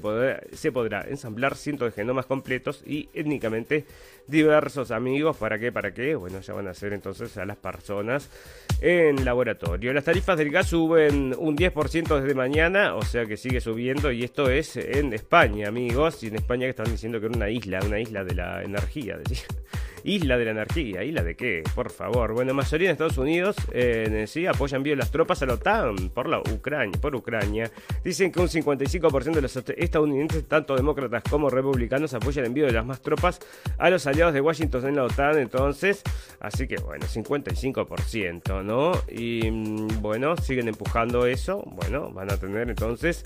[0.71, 3.85] podrá, ensamblar cientos de genomas completos y étnicamente
[4.27, 5.35] diversos amigos.
[5.37, 5.71] ¿Para qué?
[5.71, 6.15] ¿Para qué?
[6.15, 8.29] Bueno, ya van a ser entonces a las personas
[8.79, 9.91] en laboratorio.
[9.91, 14.23] Las tarifas del gas suben un 10% desde mañana, o sea que sigue subiendo y
[14.23, 16.23] esto es en España, amigos.
[16.23, 19.17] Y en España que están diciendo que era una isla, una isla de la energía.
[20.03, 21.03] Isla de la Anarquía.
[21.03, 21.63] ¿Isla de qué?
[21.75, 22.33] Por favor.
[22.33, 26.27] Bueno, mayoría de Estados Unidos eh, sí apoyan envío las tropas a la OTAN por
[26.27, 27.69] la Ucrania, por Ucrania.
[28.03, 32.73] Dicen que un 55% de los estadounidenses, tanto demócratas como republicanos, apoyan el envío de
[32.73, 33.39] las más tropas
[33.77, 35.37] a los aliados de Washington en la OTAN.
[35.37, 36.01] Entonces,
[36.39, 38.93] así que bueno, 55%, ¿no?
[39.09, 41.63] Y mm, bueno, siguen empujando eso.
[41.67, 43.21] Bueno, van a tener entonces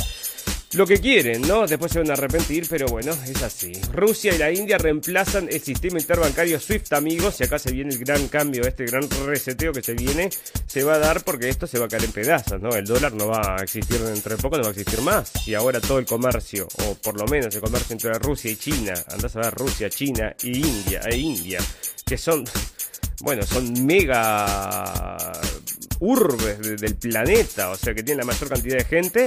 [0.76, 1.66] lo que quieren, ¿no?
[1.66, 3.72] Después se van a arrepentir, pero bueno, es así.
[3.94, 8.00] Rusia y la India reemplazan el sistema interbancario SWIFT, amigos, y acá se viene el
[8.00, 10.30] gran cambio, este gran reseteo que se viene,
[10.68, 12.76] se va a dar porque esto se va a caer en pedazos, ¿no?
[12.76, 15.48] El dólar no va a existir dentro de poco, no va a existir más.
[15.48, 18.94] Y ahora todo el comercio, o por lo menos el comercio entre Rusia y China,
[19.12, 21.60] andás a ver Rusia, China y India, e India,
[22.06, 22.44] que son,
[23.22, 25.32] bueno, son mega
[26.00, 29.26] urbes del planeta, o sea que tienen la mayor cantidad de gente,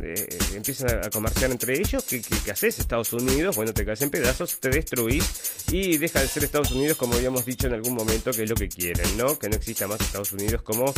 [0.00, 2.78] eh, empiezan a comerciar entre ellos, ¿qué, qué, haces?
[2.78, 6.96] Estados Unidos, bueno, te caes en pedazos, te destruís y deja de ser Estados Unidos
[6.96, 9.38] como habíamos dicho en algún momento que es lo que quieren, ¿no?
[9.38, 10.92] Que no exista más Estados Unidos como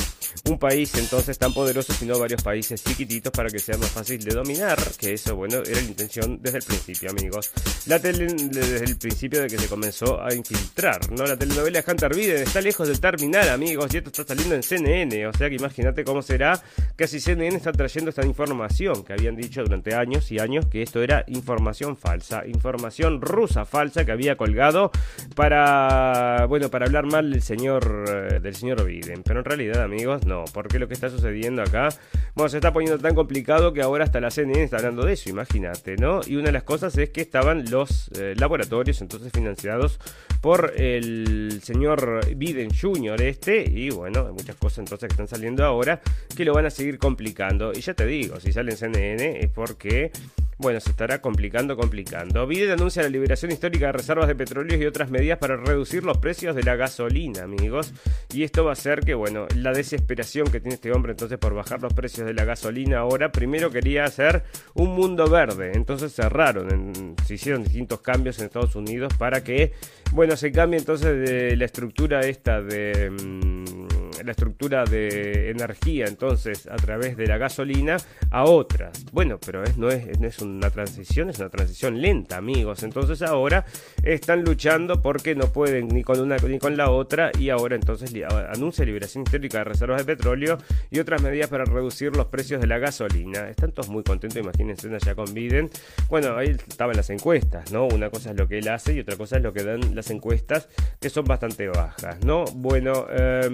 [0.49, 4.35] un país entonces tan poderoso, sino varios países chiquititos para que sea más fácil de
[4.35, 7.51] dominar, que eso, bueno, era la intención desde el principio, amigos.
[7.87, 11.25] La tele, desde el principio de que se comenzó a infiltrar, ¿no?
[11.25, 14.63] La telenovela de Hunter Biden está lejos de terminar, amigos, y esto está saliendo en
[14.63, 16.63] CNN, o sea que imagínate cómo será
[16.97, 20.83] que si CNN está trayendo esta información que habían dicho durante años y años que
[20.83, 24.91] esto era información falsa, información rusa falsa que había colgado
[25.35, 29.23] para, bueno, para hablar mal del señor, eh, del señor Biden.
[29.23, 31.89] Pero en realidad, amigos, no, porque lo que está sucediendo acá,
[32.35, 35.31] bueno, se está poniendo tan complicado que ahora hasta la CNN está hablando de eso,
[35.31, 36.21] imagínate, ¿no?
[36.27, 39.99] Y una de las cosas es que estaban los eh, laboratorios entonces financiados
[40.41, 43.23] por el señor Biden Jr.
[43.23, 46.03] este, y bueno, muchas cosas entonces que están saliendo ahora
[46.37, 47.73] que lo van a seguir complicando.
[47.75, 50.11] Y ya te digo, si salen CNN es porque,
[50.59, 52.47] bueno, se estará complicando, complicando.
[52.47, 56.19] Biden anuncia la liberación histórica de reservas de petróleo y otras medidas para reducir los
[56.19, 57.93] precios de la gasolina, amigos.
[58.33, 61.55] Y esto va a ser que, bueno, la desesperación que tiene este hombre entonces por
[61.55, 67.15] bajar los precios de la gasolina ahora, primero quería hacer un mundo verde, entonces cerraron,
[67.27, 69.73] se hicieron distintos cambios en Estados Unidos para que,
[70.13, 73.11] bueno, se cambie entonces de la estructura esta de...
[73.11, 73.84] Mm,
[74.25, 77.97] la estructura de energía entonces a través de la gasolina
[78.31, 79.05] a otras.
[79.13, 82.83] Bueno, pero es, no, es, no es una transición, es una transición lenta, amigos.
[82.83, 83.65] Entonces ahora
[84.03, 88.13] están luchando porque no pueden ni con una ni con la otra y ahora entonces
[88.53, 90.59] anuncia liberación histórica de reservas de petróleo
[90.91, 93.49] y otras medidas para reducir los precios de la gasolina.
[93.49, 95.71] Están todos muy contentos, imagínense allá con Biden.
[96.09, 97.87] Bueno, ahí estaban las encuestas, ¿no?
[97.87, 100.11] Una cosa es lo que él hace y otra cosa es lo que dan las
[100.11, 100.69] encuestas
[101.01, 102.45] que son bastante bajas, ¿no?
[102.55, 103.49] Bueno, eh,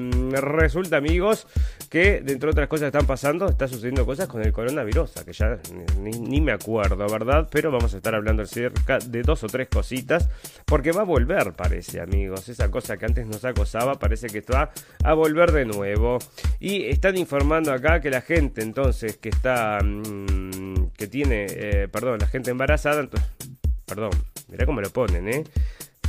[0.60, 1.46] resulta, amigos,
[1.88, 5.32] que dentro de otras cosas que están pasando, está sucediendo cosas con el coronavirus, que
[5.32, 5.58] ya
[5.98, 7.48] ni, me acuerdo, ¿verdad?
[7.50, 10.28] Pero vamos a estar hablando cerca de dos o tres cositas,
[10.64, 12.48] porque va a volver, parece, amigos.
[12.48, 14.70] Esa cosa que antes nos acosaba, parece que va
[15.02, 16.18] a volver de nuevo.
[16.58, 22.18] Y están informando acá que la gente, entonces, que está, mm, que tiene, eh, perdón,
[22.20, 23.08] la gente embarazada,
[23.86, 24.10] perdón,
[24.48, 25.44] mirá cómo lo ponen, ¿eh?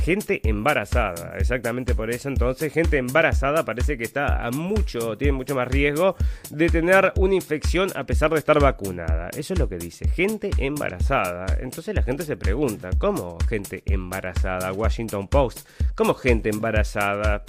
[0.02, 1.36] Gente embarazada.
[1.38, 6.16] Exactamente por eso entonces, gente embarazada parece que está a mucho, tiene mucho más riesgo
[6.50, 9.30] de tener una infección a pesar de estar vacunada.
[9.36, 11.46] Eso es lo que dice, gente embarazada.
[11.60, 14.72] Entonces la gente se pregunta, ¿cómo gente embarazada?
[14.72, 17.44] Washington Post, ¿cómo gente embarazada?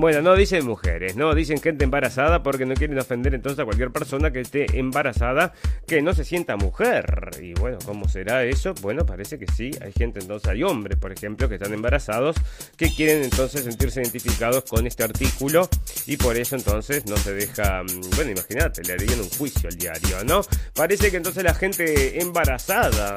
[0.00, 3.90] Bueno, no dicen mujeres, no dicen gente embarazada porque no quieren ofender entonces a cualquier
[3.90, 5.52] persona que esté embarazada
[5.86, 7.32] que no se sienta mujer.
[7.42, 8.72] Y bueno, ¿cómo será eso?
[8.80, 12.36] Bueno, parece que sí, hay gente entonces, hay hombres, por ejemplo, que están embarazados
[12.78, 15.68] que quieren entonces sentirse identificados con este artículo
[16.06, 19.76] y por eso entonces no se deja, mm, bueno, imagínate, le harían un juicio al
[19.76, 20.40] diario, ¿no?
[20.74, 23.16] Parece que entonces la gente embarazada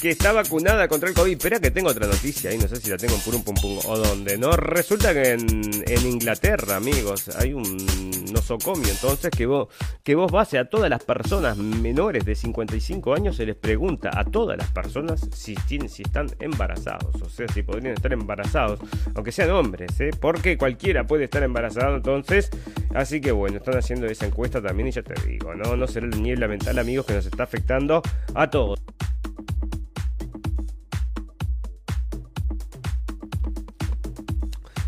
[0.00, 1.32] que está vacunada contra el COVID.
[1.32, 3.78] Espera que tengo otra noticia ahí, no sé si la tengo en Purum Pum Pum
[3.86, 4.52] o dónde, ¿no?
[4.52, 7.64] Resulta que en, Inglaterra, amigos, hay un
[8.32, 9.68] nosocomio entonces que vos,
[10.02, 14.24] que vos base a todas las personas menores de 55 años, se les pregunta a
[14.24, 18.80] todas las personas si, tienen, si están embarazados, o sea, si podrían estar embarazados,
[19.14, 20.10] aunque sean hombres, ¿eh?
[20.18, 22.50] Porque cualquiera puede estar embarazado entonces,
[22.94, 25.76] así que bueno, están haciendo esa encuesta también y ya te digo, ¿no?
[25.76, 28.02] No será la niebla mental, amigos, que nos está afectando
[28.34, 28.80] a todos.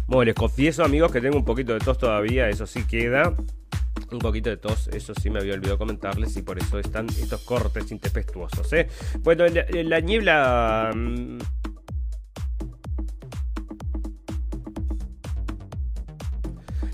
[0.08, 3.34] Bueno, les confieso, amigos, que tengo un poquito de tos todavía, eso sí queda.
[4.10, 7.42] Un poquito de tos, eso sí me había olvidado comentarles y por eso están estos
[7.42, 8.72] cortes intempestuosos.
[8.72, 8.88] ¿eh?
[9.20, 10.92] Bueno, la niebla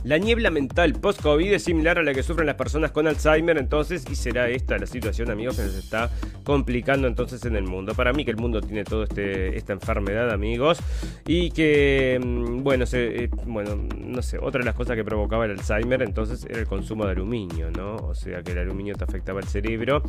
[0.05, 4.05] La niebla mental post-COVID es similar a la que sufren las personas con Alzheimer, entonces,
[4.11, 6.11] y será esta la situación, amigos, que nos está
[6.45, 7.95] complicando entonces en el mundo.
[7.95, 10.79] Para mí que el mundo tiene toda este, esta enfermedad, amigos,
[11.27, 15.47] y que, mm, bueno, se, eh, bueno, no sé, otra de las cosas que provocaba
[15.47, 17.97] el Alzheimer entonces era el consumo de aluminio, ¿no?
[17.97, 20.03] O sea que el aluminio te afectaba el cerebro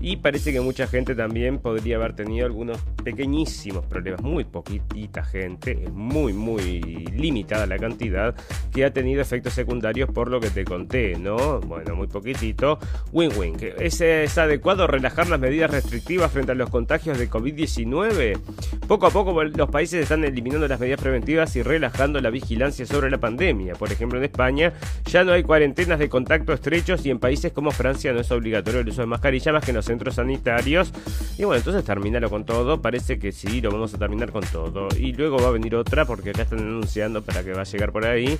[0.00, 5.78] y parece que mucha gente también podría haber tenido algunos pequeñísimos problemas, muy poquitita gente,
[5.84, 8.34] es muy, muy limitada la cantidad
[8.72, 11.60] que ha tenido efectos secundarios por lo que te conté, ¿no?
[11.60, 12.78] Bueno, muy poquitito.
[13.12, 13.56] Win-win.
[13.78, 18.38] ¿Es, ¿Es adecuado relajar las medidas restrictivas frente a los contagios de COVID-19?
[18.86, 23.10] Poco a poco los países están eliminando las medidas preventivas y relajando la vigilancia sobre
[23.10, 23.74] la pandemia.
[23.74, 24.72] Por ejemplo, en España
[25.06, 28.80] ya no hay cuarentenas de contacto estrechos y en países como Francia no es obligatorio
[28.80, 30.92] el uso de mascarilla más que en los centros sanitarios.
[31.38, 32.82] Y bueno, entonces terminalo con todo.
[32.82, 34.88] Parece que sí, lo vamos a terminar con todo.
[34.98, 37.92] Y luego va a venir otra porque acá están anunciando para que va a llegar
[37.92, 38.38] por ahí.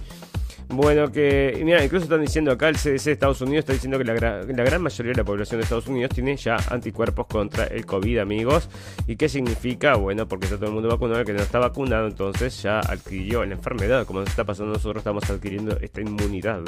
[0.73, 4.05] Bueno, que mira, incluso están diciendo acá el CDC de Estados Unidos está diciendo que
[4.05, 8.19] la, gran mayoría de la población de Estados Unidos tiene ya anticuerpos contra el COVID,
[8.19, 8.71] amigos.
[9.07, 9.97] ¿Y qué significa?
[9.97, 13.45] Bueno, porque está todo el mundo vacunado, el que no está vacunado, entonces ya adquirió
[13.45, 16.63] la enfermedad, como nos está pasando nosotros, estamos adquiriendo esta inmunidad.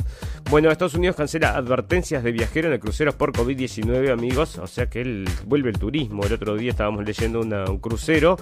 [0.51, 4.59] Bueno, Estados Unidos cancela advertencias de viajeros en el cruceros por COVID-19, amigos.
[4.59, 6.27] O sea que él vuelve el turismo.
[6.27, 8.37] El otro día estábamos leyendo un crucero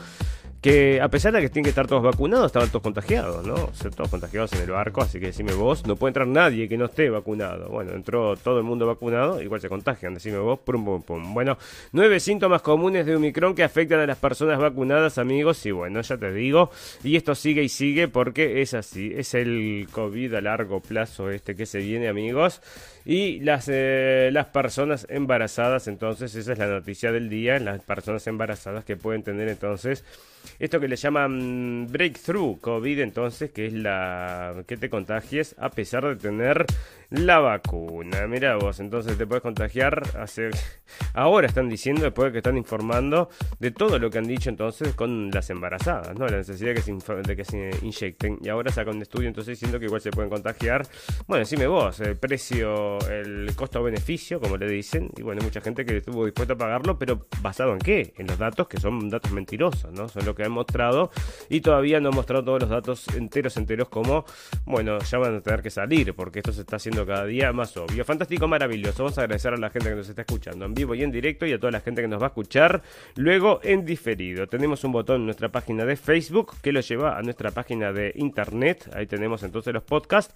[0.62, 3.54] que a pesar de que tienen que estar todos vacunados, estaban todos contagiados, ¿no?
[3.54, 6.78] O todos contagiados en el barco, así que decime vos, no puede entrar nadie que
[6.78, 7.68] no esté vacunado.
[7.68, 11.34] Bueno, entró todo el mundo vacunado, igual se contagian, decime vos, pum, pum, pum.
[11.34, 11.58] Bueno,
[11.90, 16.16] nueve síntomas comunes de Omicron que afectan a las personas vacunadas, amigos, y bueno, ya
[16.16, 16.70] te digo,
[17.02, 21.56] y esto sigue y sigue porque es así, es el COVID a largo plazo este
[21.56, 22.62] que se viene, amigos.
[23.04, 28.26] Y las, eh, las personas embarazadas, entonces, esa es la noticia del día, las personas
[28.26, 30.04] embarazadas que pueden tener entonces
[30.58, 36.04] esto que le llaman breakthrough COVID, entonces, que es la que te contagies a pesar
[36.06, 36.66] de tener
[37.12, 38.26] la vacuna.
[38.26, 40.02] Mira vos, entonces te puedes contagiar.
[40.18, 40.50] Hace...
[41.14, 44.94] Ahora están diciendo, después de que están informando de todo lo que han dicho entonces
[44.94, 46.26] con las embarazadas, ¿no?
[46.26, 48.38] La necesidad de que se, de que se inyecten.
[48.42, 50.86] Y ahora sacan un estudio entonces diciendo que igual se pueden contagiar.
[51.26, 55.10] Bueno, decime vos, el precio, el costo-beneficio, como le dicen.
[55.16, 58.14] Y bueno, mucha gente que estuvo dispuesta a pagarlo, pero ¿basado en qué?
[58.16, 60.08] En los datos que son datos mentirosos, ¿no?
[60.08, 61.10] Son lo que han mostrado.
[61.48, 64.24] Y todavía no han mostrado todos los datos enteros, enteros, como,
[64.64, 67.76] bueno, ya van a tener que salir, porque esto se está haciendo cada día más
[67.76, 68.04] obvio.
[68.04, 69.04] Fantástico, maravilloso.
[69.04, 71.46] Vamos a agradecer a la gente que nos está escuchando en vivo y en directo
[71.46, 72.82] y a toda la gente que nos va a escuchar
[73.16, 74.46] luego en diferido.
[74.46, 78.12] Tenemos un botón en nuestra página de Facebook que lo lleva a nuestra página de
[78.16, 78.90] internet.
[78.94, 80.32] Ahí tenemos entonces los podcasts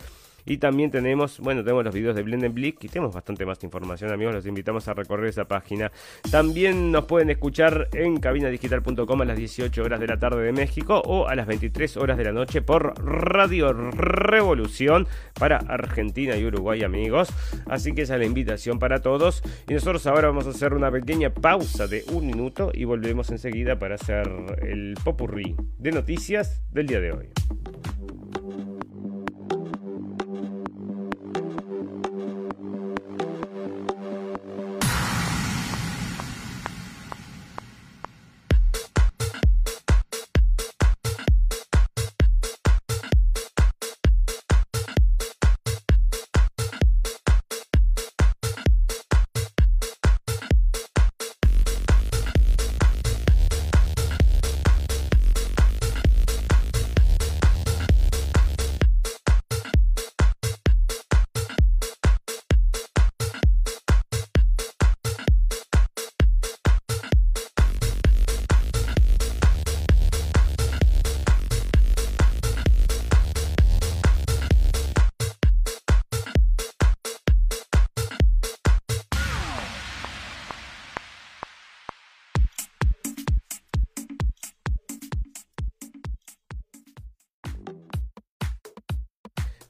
[0.47, 4.35] y también tenemos, bueno, tenemos los videos de Blendenblick y tenemos bastante más información, amigos.
[4.35, 5.91] Los invitamos a recorrer esa página.
[6.31, 11.03] También nos pueden escuchar en cabinadigital.com a las 18 horas de la tarde de México
[11.05, 16.85] o a las 23 horas de la noche por Radio Revolución para Argentina y Uruguay,
[16.85, 17.29] amigos.
[17.67, 19.43] Así que esa es la invitación para todos.
[19.69, 23.79] Y nosotros ahora vamos a hacer una pequeña pausa de un minuto y volvemos enseguida
[23.79, 24.29] para hacer
[24.63, 27.29] el popurrí de noticias del día de hoy.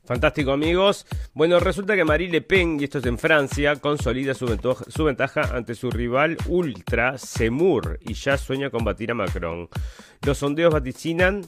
[0.06, 1.04] Fantástico amigos.
[1.34, 4.46] Bueno, resulta que Marie Le Pen, y esto es en Francia, consolida su,
[5.04, 9.68] ventaja ante su rival ultra Semur y ya sueña con batir a Macron.
[10.22, 11.42] Los sondeos vaticinan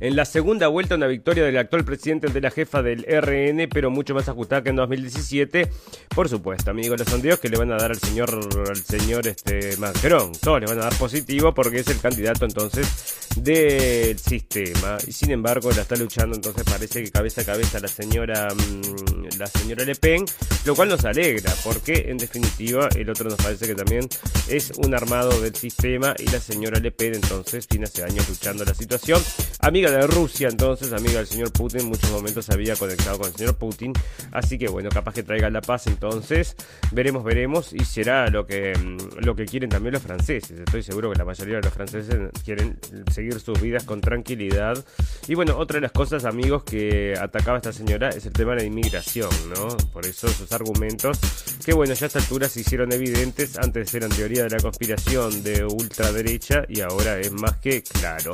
[0.00, 3.90] En la segunda vuelta, una victoria del actual presidente ante la jefa del RN, pero
[3.90, 5.70] mucho más ajustada que en 2017.
[6.14, 8.30] Por supuesto, amigos, los sondeos que le van a dar al señor,
[8.66, 10.32] al señor este, Macron.
[10.32, 12.88] Todos le van a dar positivo porque es el candidato entonces
[13.36, 14.96] del sistema.
[15.06, 19.38] Y sin embargo, la está luchando, entonces parece que cabeza a cabeza la señora, mm,
[19.38, 20.24] la señora Le Pen,
[20.64, 24.08] lo cual nos alegra, porque en definitiva el otro nos parece que también
[24.48, 28.64] es un armado del sistema y la señora Le Pen entonces tiene hace años luchando
[28.64, 29.22] la situación.
[29.60, 33.56] amiga de Rusia, entonces, amiga del señor Putin, muchos momentos había conectado con el señor
[33.56, 33.92] Putin,
[34.32, 36.56] así que bueno, capaz que traiga la paz, entonces,
[36.92, 41.10] veremos, veremos, y será lo que, mm, lo que quieren también los franceses, estoy seguro
[41.10, 42.78] que la mayoría de los franceses quieren
[43.12, 44.82] seguir sus vidas con tranquilidad,
[45.28, 48.58] y bueno, otra de las cosas, amigos, que atacaba esta señora es el tema de
[48.58, 49.76] la inmigración, ¿no?
[49.92, 51.18] Por eso sus argumentos,
[51.64, 55.42] que bueno, ya a esta altura se hicieron evidentes, antes eran teoría de la conspiración
[55.42, 58.32] de ultraderecha y ahora es más que claro.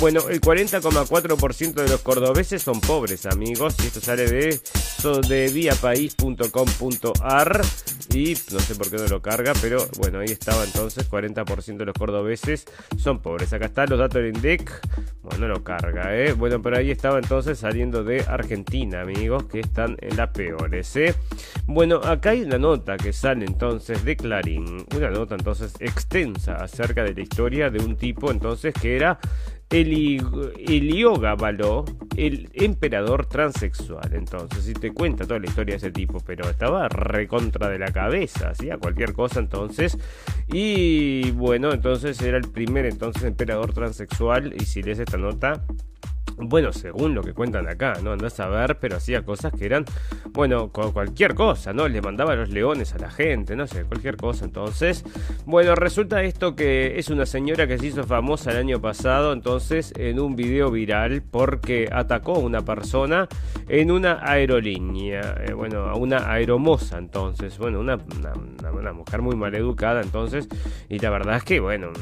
[0.00, 0.40] Bueno, el
[0.84, 4.60] 40,4% de los cordobeses son pobres, amigos, y esto sale de,
[5.28, 5.48] de
[8.14, 11.84] y no sé por qué no lo carga, pero bueno, ahí estaba entonces, 40% de
[11.84, 12.64] los cordobeses
[12.96, 13.52] son pobres.
[13.52, 14.70] Acá están los datos del INDEC,
[15.22, 16.32] bueno, no lo carga, ¿eh?
[16.32, 21.14] Bueno, pero ahí estaba entonces saliendo de Argentina, amigos, que están en las peores, ¿eh?
[21.66, 27.02] Bueno, acá hay una nota que sale entonces de Clarín, una nota entonces extensa acerca
[27.02, 29.18] de la historia de un tipo entonces que era
[31.36, 31.84] Baló,
[32.16, 34.14] el emperador transexual.
[34.14, 37.90] Entonces, si te cuenta toda la historia de ese tipo, pero estaba recontra de la
[37.90, 39.98] cabeza, hacía cualquier cosa entonces.
[40.46, 44.54] Y bueno, entonces era el primer entonces emperador transexual.
[44.54, 45.64] Y si lees esta nota,
[46.36, 48.12] bueno, según lo que cuentan acá, ¿no?
[48.12, 49.84] Andás a ver, pero hacía cosas que eran,
[50.30, 51.86] bueno, cualquier cosa, ¿no?
[51.88, 54.44] Le mandaba los leones a la gente, no sé, cualquier cosa.
[54.44, 55.04] Entonces,
[55.46, 59.92] bueno, resulta esto que es una señora que se hizo famosa el año pasado, entonces,
[59.96, 63.28] en un video viral, porque atacó a una persona
[63.68, 69.36] en una aerolínea, eh, bueno, a una aeromoza, entonces, bueno, una, una, una mujer muy
[69.36, 70.48] mal educada, entonces,
[70.88, 71.92] y la verdad es que, bueno,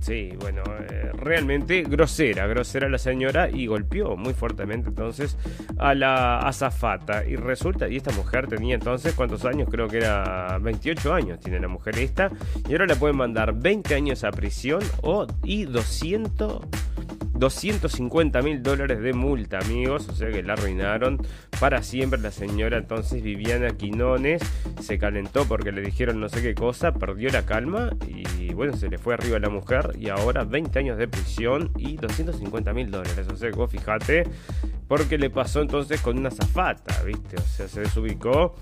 [0.00, 5.36] sí, bueno, eh, realmente grosera, grosera la señora y golpeó muy fuertemente entonces
[5.78, 7.24] a la azafata.
[7.24, 9.68] Y resulta, y esta mujer tenía entonces, ¿cuántos años?
[9.70, 12.30] Creo que era 28 años tiene la mujer esta.
[12.68, 16.62] Y ahora le pueden mandar 20 años a prisión o y 200...
[17.36, 20.08] 250 mil dólares de multa, amigos.
[20.08, 21.18] O sea que la arruinaron
[21.60, 22.20] para siempre.
[22.20, 24.40] La señora entonces Viviana Quinones
[24.80, 28.88] se calentó porque le dijeron no sé qué cosa, perdió la calma y bueno, se
[28.88, 33.26] le fue arriba la mujer y ahora 20 años de prisión y 250 mil dólares.
[33.32, 34.24] O sea que vos fijate
[34.88, 37.36] porque le pasó entonces con una zafata, ¿viste?
[37.36, 38.54] O sea, se desubicó.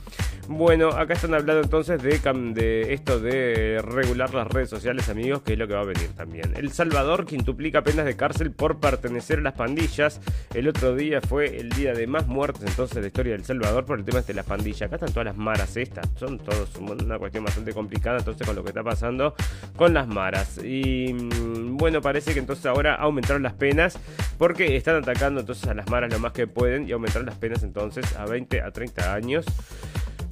[0.49, 2.19] Bueno, acá están hablando entonces de,
[2.55, 6.11] de esto de regular las redes sociales, amigos, que es lo que va a venir
[6.17, 6.55] también.
[6.57, 10.21] El Salvador quintuplica penas de cárcel por pertenecer a las pandillas.
[10.53, 13.85] El otro día fue el día de más muertes entonces de la historia del Salvador
[13.85, 14.83] por el tema de las pandillas.
[14.83, 16.09] Acá están todas las maras estas.
[16.17, 19.35] Son todos una cuestión bastante complicada entonces con lo que está pasando
[19.77, 20.59] con las maras.
[20.59, 23.99] Y mm, bueno, parece que entonces ahora aumentaron las penas
[24.39, 27.63] porque están atacando entonces a las maras lo más que pueden y aumentaron las penas
[27.63, 29.47] entonces a 20 a 30 años.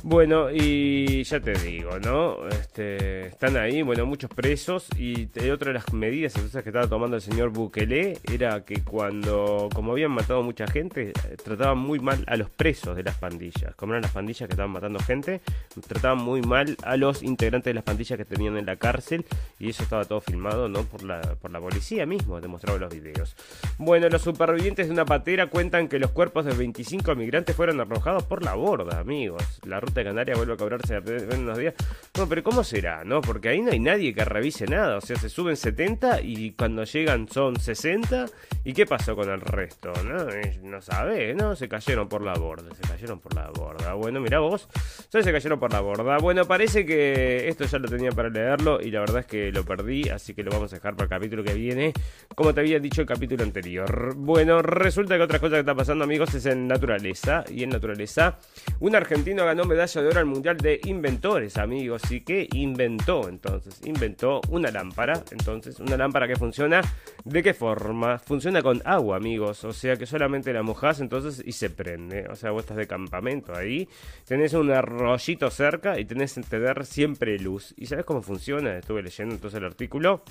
[0.03, 2.49] Bueno, y ya te digo, ¿no?
[2.49, 4.89] Este, están ahí, bueno, muchos presos.
[4.99, 9.69] Y otra de las medidas entonces que estaba tomando el señor Bukele era que cuando,
[9.75, 11.13] como habían matado mucha gente,
[11.45, 13.75] trataban muy mal a los presos de las pandillas.
[13.75, 15.43] Como eran las pandillas que estaban matando gente,
[15.87, 19.27] trataban muy mal a los integrantes de las pandillas que tenían en la cárcel.
[19.59, 20.85] Y eso estaba todo filmado, ¿no?
[20.85, 23.37] Por la, por la policía mismo, demostrado los videos.
[23.77, 28.23] Bueno, los supervivientes de una patera cuentan que los cuerpos de 25 migrantes fueron arrojados
[28.23, 29.61] por la borda, amigos.
[29.67, 31.75] La de Canarias vuelve a cobrarse en unos días.
[32.17, 33.05] No, pero ¿cómo será?
[33.05, 33.21] ¿No?
[33.21, 34.97] Porque ahí no hay nadie que revise nada.
[34.97, 38.27] O sea, se suben 70 y cuando llegan son 60.
[38.65, 39.93] ¿Y qué pasó con el resto?
[40.05, 40.27] No,
[40.63, 41.57] no sabe, ¿no?
[41.57, 42.75] Se cayeron por la borda.
[42.75, 43.95] Se cayeron por la borda.
[43.95, 44.69] Bueno, mira vos.
[45.09, 46.19] Se cayeron por la borda.
[46.19, 49.65] Bueno, parece que esto ya lo tenía para leerlo y la verdad es que lo
[49.65, 50.09] perdí.
[50.09, 51.93] Así que lo vamos a dejar para el capítulo que viene.
[52.35, 54.15] Como te había dicho el capítulo anterior.
[54.15, 57.45] Bueno, resulta que otra cosa que está pasando, amigos, es en naturaleza.
[57.51, 58.39] Y en naturaleza,
[58.81, 62.03] un argentino ganó medalla de oro al Mundial de Inventores, amigos.
[62.11, 63.81] ¿Y qué inventó entonces?
[63.87, 65.25] Inventó una lámpara.
[65.31, 66.83] Entonces, una lámpara que funciona.
[67.25, 68.19] ¿De qué forma?
[68.19, 69.65] Funciona con agua, amigos.
[69.65, 72.27] O sea que solamente la mojas entonces y se prende.
[72.29, 73.89] O sea, vos estás de campamento ahí.
[74.27, 77.73] Tenés un arroyito cerca y tenés que tener siempre luz.
[77.79, 78.77] ¿Y sabes cómo funciona?
[78.77, 80.23] Estuve leyendo entonces el artículo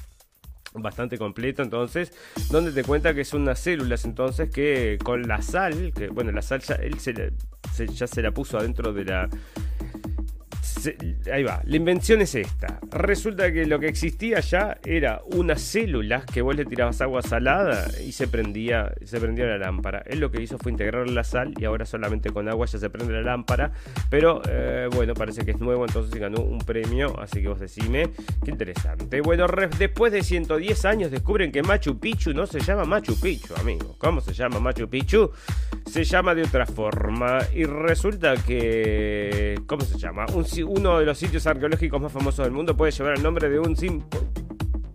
[0.74, 2.13] bastante completo entonces
[2.51, 6.41] donde te cuenta que son unas células entonces que con la sal que bueno la
[6.41, 7.13] sal ya él se,
[7.88, 9.30] ya se la puso adentro de la
[11.32, 12.80] ahí va, la invención es esta.
[12.91, 17.88] Resulta que lo que existía ya era unas células que vos le tirabas agua salada
[18.05, 20.03] y se prendía, se prendía la lámpara.
[20.05, 22.89] Él lo que hizo fue integrar la sal y ahora solamente con agua ya se
[22.89, 23.71] prende la lámpara.
[24.09, 27.19] Pero eh, bueno, parece que es nuevo, entonces ganó un premio.
[27.19, 28.09] Así que vos decime,
[28.43, 29.21] qué interesante.
[29.21, 33.95] Bueno, después de 110 años descubren que Machu Picchu no se llama Machu Picchu, amigo.
[33.97, 35.32] ¿Cómo se llama Machu Picchu?
[35.86, 37.39] Se llama de otra forma.
[37.53, 39.59] Y resulta que.
[39.65, 40.25] ¿Cómo se llama?
[40.34, 43.59] Un, uno de los sitios arqueológicos más famosos del mundo puede llevar el nombre de
[43.59, 43.76] un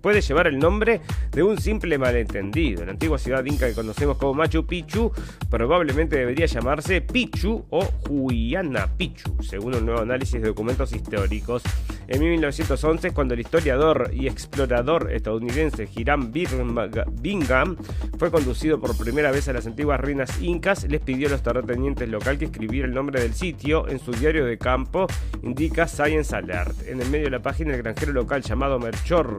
[0.04, 1.00] puede llevar el nombre
[1.30, 2.84] de un simple malentendido.
[2.84, 5.10] La antigua ciudad inca que conocemos como Machu Picchu
[5.48, 11.62] probablemente debería llamarse Pichu o Huayna Picchu, según un nuevo análisis de documentos históricos.
[12.06, 17.78] En 1911, cuando el historiador y explorador estadounidense Hiram Bingham
[18.18, 22.06] fue conducido por primera vez a las antiguas ruinas incas, les pidió a los terratenientes
[22.10, 25.06] local que escribiera el nombre del sitio en su diario de campo,
[25.42, 26.86] indica Science Alert.
[26.86, 29.38] En el medio de la página, el granjero local llamado Merchor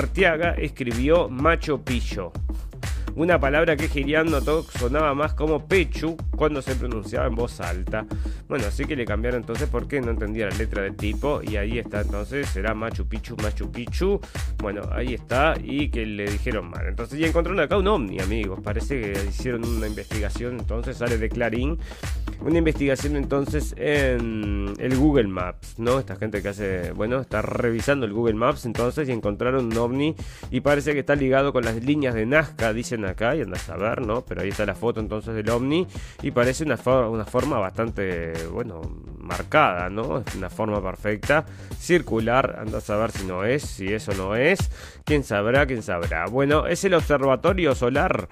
[0.00, 2.32] Arteaga escribió Macho Pillo
[3.16, 8.06] una palabra que Girián notó sonaba más como Pechu cuando se pronunciaba en voz alta.
[8.48, 11.78] Bueno, así que le cambiaron entonces porque no entendía la letra del tipo y ahí
[11.78, 14.20] está entonces, será Machu Picchu, Machu Picchu.
[14.58, 16.86] Bueno, ahí está y que le dijeron mal.
[16.86, 18.60] Entonces ya encontraron acá un ovni, amigos.
[18.62, 21.78] Parece que hicieron una investigación, entonces sale de Clarín.
[22.42, 25.98] Una investigación entonces en el Google Maps, ¿no?
[25.98, 30.16] Esta gente que hace, bueno, está revisando el Google Maps entonces y encontraron un ovni
[30.50, 33.76] y parece que está ligado con las líneas de Nazca, dicen acá y andas a
[33.76, 34.22] ver, ¿no?
[34.22, 35.86] Pero ahí está la foto entonces del ovni
[36.22, 36.76] y parece una,
[37.08, 38.80] una forma bastante, bueno,
[39.18, 40.24] marcada, ¿no?
[40.34, 41.44] Una forma perfecta,
[41.78, 44.70] circular, andas a ver si no es, si eso no es,
[45.04, 46.26] quién sabrá, quién sabrá.
[46.26, 48.28] Bueno, es el observatorio solar,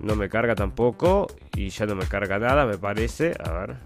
[0.00, 3.76] no me carga tampoco y ya no me carga nada, me parece, a ver,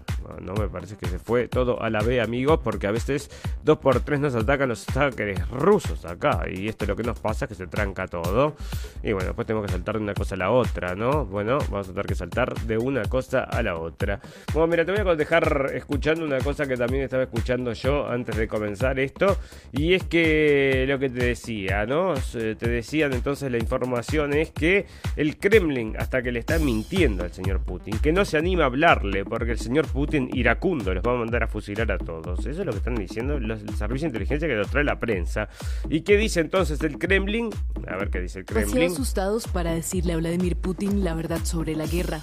[0.41, 3.29] no me parece que se fue todo a la B, amigos, porque a veces
[3.63, 6.45] dos por tres nos atacan los hackers rusos acá.
[6.49, 8.55] Y esto es lo que nos pasa, que se tranca todo.
[9.03, 11.25] Y bueno, después tenemos que saltar de una cosa a la otra, ¿no?
[11.25, 14.19] Bueno, vamos a tener que saltar de una cosa a la otra.
[14.53, 18.35] Bueno, mira, te voy a dejar escuchando una cosa que también estaba escuchando yo antes
[18.35, 19.37] de comenzar esto.
[19.71, 22.13] Y es que lo que te decía, ¿no?
[22.31, 27.31] Te decían entonces la información es que el Kremlin, hasta que le está mintiendo al
[27.31, 31.13] señor Putin, que no se anima a hablarle, porque el señor Putin iracundo, los va
[31.13, 32.39] a mandar a fusilar a todos.
[32.45, 35.49] Eso es lo que están diciendo los servicios de inteligencia que lo trae la prensa.
[35.89, 37.49] ¿Y qué dice entonces el Kremlin?
[37.87, 38.91] A ver qué dice el Kremlin.
[38.91, 42.21] asustados para decirle a Vladimir Putin la verdad sobre la guerra.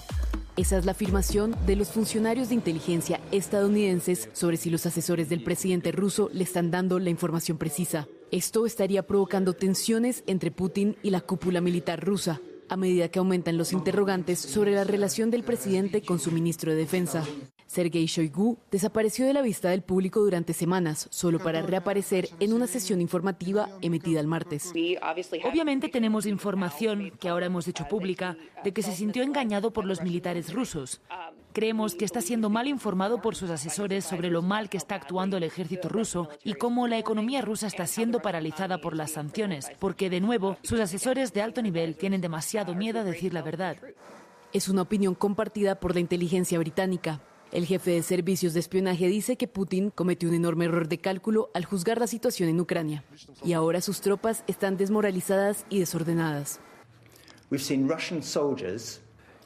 [0.56, 5.42] Esa es la afirmación de los funcionarios de inteligencia estadounidenses sobre si los asesores del
[5.42, 8.08] presidente ruso le están dando la información precisa.
[8.30, 13.56] Esto estaría provocando tensiones entre Putin y la cúpula militar rusa, a medida que aumentan
[13.56, 17.24] los interrogantes sobre la relación del presidente con su ministro de Defensa.
[17.70, 22.66] Sergei Shoigu desapareció de la vista del público durante semanas, solo para reaparecer en una
[22.66, 24.72] sesión informativa emitida el martes.
[25.48, 30.02] Obviamente tenemos información, que ahora hemos hecho pública, de que se sintió engañado por los
[30.02, 31.00] militares rusos.
[31.52, 35.36] Creemos que está siendo mal informado por sus asesores sobre lo mal que está actuando
[35.36, 40.10] el ejército ruso y cómo la economía rusa está siendo paralizada por las sanciones, porque
[40.10, 43.76] de nuevo sus asesores de alto nivel tienen demasiado miedo a decir la verdad.
[44.52, 47.20] Es una opinión compartida por la inteligencia británica.
[47.52, 51.50] El jefe de servicios de espionaje dice que Putin cometió un enorme error de cálculo
[51.52, 53.02] al juzgar la situación en Ucrania
[53.44, 56.60] y ahora sus tropas están desmoralizadas y desordenadas.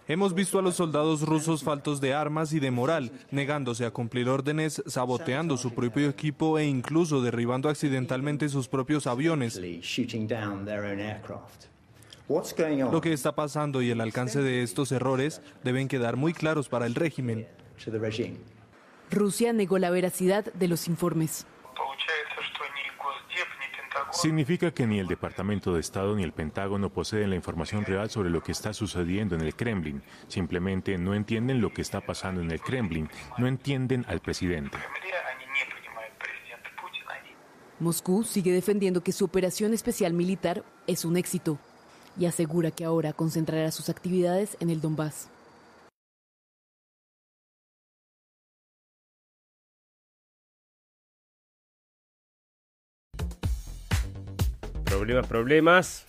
[0.07, 4.29] Hemos visto a los soldados rusos faltos de armas y de moral, negándose a cumplir
[4.29, 9.59] órdenes, saboteando su propio equipo e incluso derribando accidentalmente sus propios aviones.
[12.29, 16.85] Lo que está pasando y el alcance de estos errores deben quedar muy claros para
[16.85, 17.47] el régimen.
[19.11, 21.47] Rusia negó la veracidad de los informes.
[24.11, 28.31] Significa que ni el Departamento de Estado ni el Pentágono poseen la información real sobre
[28.31, 30.03] lo que está sucediendo en el Kremlin.
[30.29, 33.09] Simplemente no entienden lo que está pasando en el Kremlin,
[33.39, 34.79] no entienden al presidente.
[37.81, 41.59] Moscú sigue defendiendo que su operación especial militar es un éxito
[42.17, 45.29] y asegura que ahora concentrará sus actividades en el Donbass.
[54.85, 56.07] Problemas, problemas.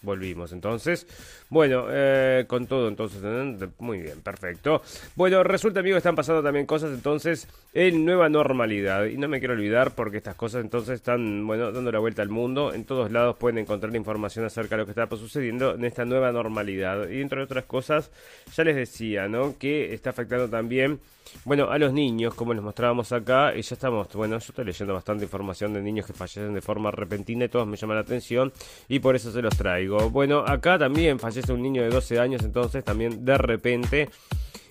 [0.00, 1.06] Volvimos entonces.
[1.48, 3.20] Bueno, eh, con todo entonces.
[3.24, 3.68] ¿eh?
[3.78, 4.80] Muy bien, perfecto.
[5.16, 9.06] Bueno, resulta, amigos, están pasando también cosas entonces en nueva normalidad.
[9.06, 12.28] Y no me quiero olvidar porque estas cosas entonces están, bueno, dando la vuelta al
[12.28, 12.72] mundo.
[12.72, 16.30] En todos lados pueden encontrar información acerca de lo que está sucediendo en esta nueva
[16.30, 17.08] normalidad.
[17.08, 18.12] Y entre otras cosas,
[18.54, 19.58] ya les decía, ¿no?
[19.58, 21.00] Que está afectando también
[21.44, 24.94] bueno, a los niños, como les mostrábamos acá, y ya estamos, bueno, yo estoy leyendo
[24.94, 28.52] bastante información de niños que fallecen de forma repentina y todos me llaman la atención
[28.88, 29.87] y por eso se los traigo.
[29.88, 34.10] Bueno, acá también fallece un niño de 12 años, entonces también de repente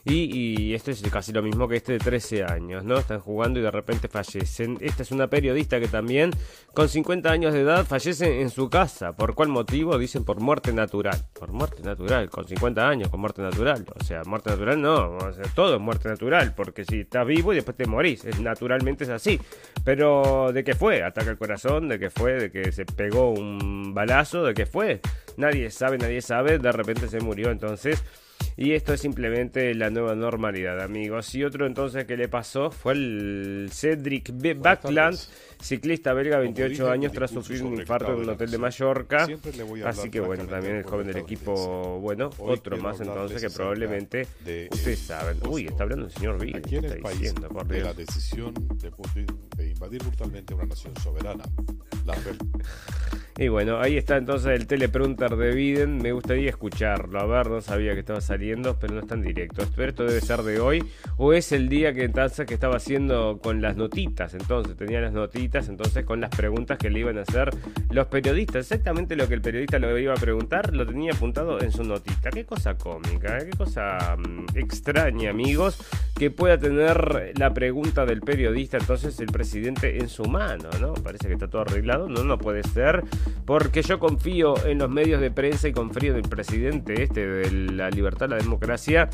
[0.10, 2.98] Y, esto es casi lo mismo que este de 13 años, ¿no?
[2.98, 4.78] Están jugando y de repente fallecen.
[4.80, 6.32] Esta es una periodista que también,
[6.74, 9.14] con 50 años de edad, fallece en su casa.
[9.14, 9.98] ¿Por cuál motivo?
[9.98, 11.18] Dicen por muerte natural.
[11.38, 13.86] Por muerte natural, con 50 años, con muerte natural.
[14.00, 15.18] O sea, muerte natural no,
[15.54, 19.10] todo es muerte natural, porque si estás vivo y después te morís, es, naturalmente es
[19.10, 19.40] así.
[19.84, 21.04] Pero, ¿de qué fue?
[21.04, 21.90] ¿Ataca el corazón?
[21.90, 22.34] ¿De qué fue?
[22.34, 24.44] ¿De que se pegó un balazo?
[24.44, 25.02] ¿De qué fue?
[25.36, 28.04] Nadie sabe, nadie sabe, de repente se murió, entonces...
[28.60, 31.34] Y esto es simplemente la nueva normalidad, amigos.
[31.36, 35.20] Y otro entonces que le pasó fue el Cedric Backland,
[35.60, 39.28] ciclista belga, 28 años, tras sufrir un infarto en un hotel de Mallorca.
[39.86, 44.28] Así que bueno, también el joven del equipo, bueno, otro más entonces que probablemente
[44.72, 45.40] ustedes saben.
[45.48, 46.56] Uy, está hablando el señor Bill.
[46.58, 49.28] está diciendo, por la decisión de Putin
[49.58, 51.44] de invadir brutalmente una nación soberana.
[53.38, 55.98] y bueno, ahí está entonces el teleprompter de Biden.
[55.98, 57.20] Me gustaría escucharlo.
[57.20, 59.64] A ver, no sabía que estaba saliendo, pero no está en directo.
[59.76, 60.84] Pero esto debe ser de hoy.
[61.18, 64.34] O es el día que entonces que estaba haciendo con las notitas.
[64.34, 67.50] Entonces, tenía las notitas, entonces con las preguntas que le iban a hacer
[67.90, 68.66] los periodistas.
[68.66, 72.30] Exactamente lo que el periodista le iba a preguntar, lo tenía apuntado en su notita.
[72.30, 73.48] Qué cosa cómica, ¿eh?
[73.50, 75.80] qué cosa mm, extraña, amigos,
[76.16, 80.94] que pueda tener la pregunta del periodista, entonces el presidente en su mano, ¿no?
[80.94, 82.10] Parece que está todo arreglado.
[82.10, 83.04] No, no puede ser.
[83.46, 87.52] Porque yo confío en los medios de prensa y confío en el presidente este de
[87.52, 89.10] la libertad, la democracia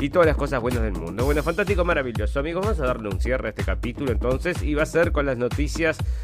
[0.00, 1.24] y todas las cosas buenas del mundo.
[1.24, 2.40] Bueno, fantástico, maravilloso.
[2.40, 5.26] Amigos, vamos a darle un cierre a este capítulo entonces y va a ser con
[5.26, 5.75] las noticias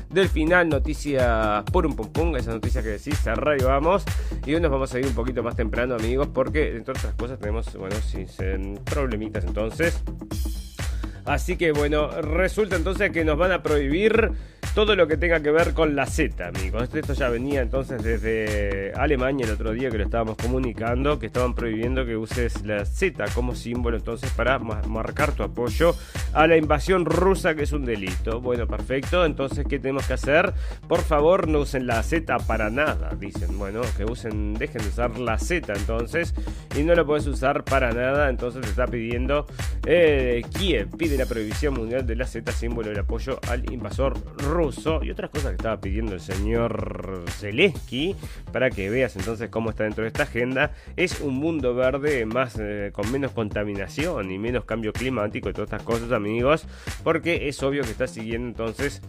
[0.09, 4.03] del final, noticias por un pum pum, esa noticia que decís, radio vamos.
[4.46, 7.38] Y hoy nos vamos a ir un poquito más temprano, amigos, porque entre otras cosas
[7.38, 8.24] tenemos, bueno, sí,
[8.84, 10.03] problemitas entonces.
[11.24, 14.32] Así que bueno, resulta entonces que nos van a prohibir
[14.75, 16.89] todo lo que tenga que ver con la Z, amigos.
[16.95, 21.55] Esto ya venía entonces desde Alemania el otro día que lo estábamos comunicando, que estaban
[21.55, 25.95] prohibiendo que uses la Z como símbolo entonces para marcar tu apoyo
[26.33, 28.41] a la invasión rusa, que es un delito.
[28.41, 29.27] Bueno, perfecto.
[29.27, 30.55] Entonces, ¿qué tenemos que hacer?
[30.89, 33.59] Por favor, no usen la Z para nada, dicen.
[33.59, 36.35] Bueno, que usen, dejen de usar la Z entonces
[36.79, 38.31] y no lo puedes usar para nada.
[38.31, 39.47] Entonces, te está pidiendo
[39.87, 44.61] eh, Kiev, pide la prohibición mundial de la Z, símbolo del apoyo al invasor ruso
[45.02, 48.14] y otras cosas que estaba pidiendo el señor Zelensky
[48.52, 52.56] para que veas entonces cómo está dentro de esta agenda es un mundo verde más
[52.60, 56.66] eh, con menos contaminación y menos cambio climático y todas estas cosas amigos
[57.02, 59.02] porque es obvio que está siguiendo entonces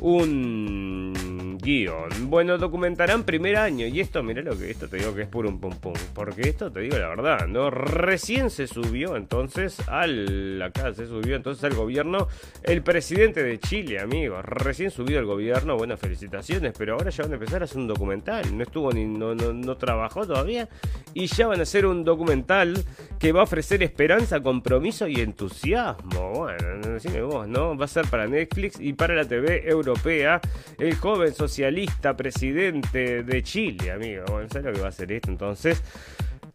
[0.00, 2.30] un guion.
[2.30, 3.86] Bueno, documentarán primer año.
[3.86, 5.94] Y esto, mira lo que esto te digo que es puro un pum pum.
[6.14, 7.70] Porque esto te digo la verdad, ¿no?
[7.70, 10.60] Recién se subió entonces al.
[10.62, 12.28] Acá se subió entonces al gobierno
[12.62, 14.44] el presidente de Chile, amigos.
[14.44, 16.74] Recién subido al gobierno, buenas felicitaciones.
[16.76, 18.56] Pero ahora ya van a empezar a hacer un documental.
[18.56, 19.06] No estuvo ni.
[19.06, 20.68] No, no, no trabajó todavía.
[21.14, 22.84] Y ya van a hacer un documental
[23.18, 26.32] que va a ofrecer esperanza, compromiso y entusiasmo.
[26.32, 27.76] Bueno, decime vos, ¿no?
[27.76, 30.40] Va a ser para Netflix y para la TV Euro Europea,
[30.78, 34.24] el joven socialista presidente de Chile, amigo.
[34.28, 35.82] Bueno, ¿sabes lo que va a hacer esto entonces?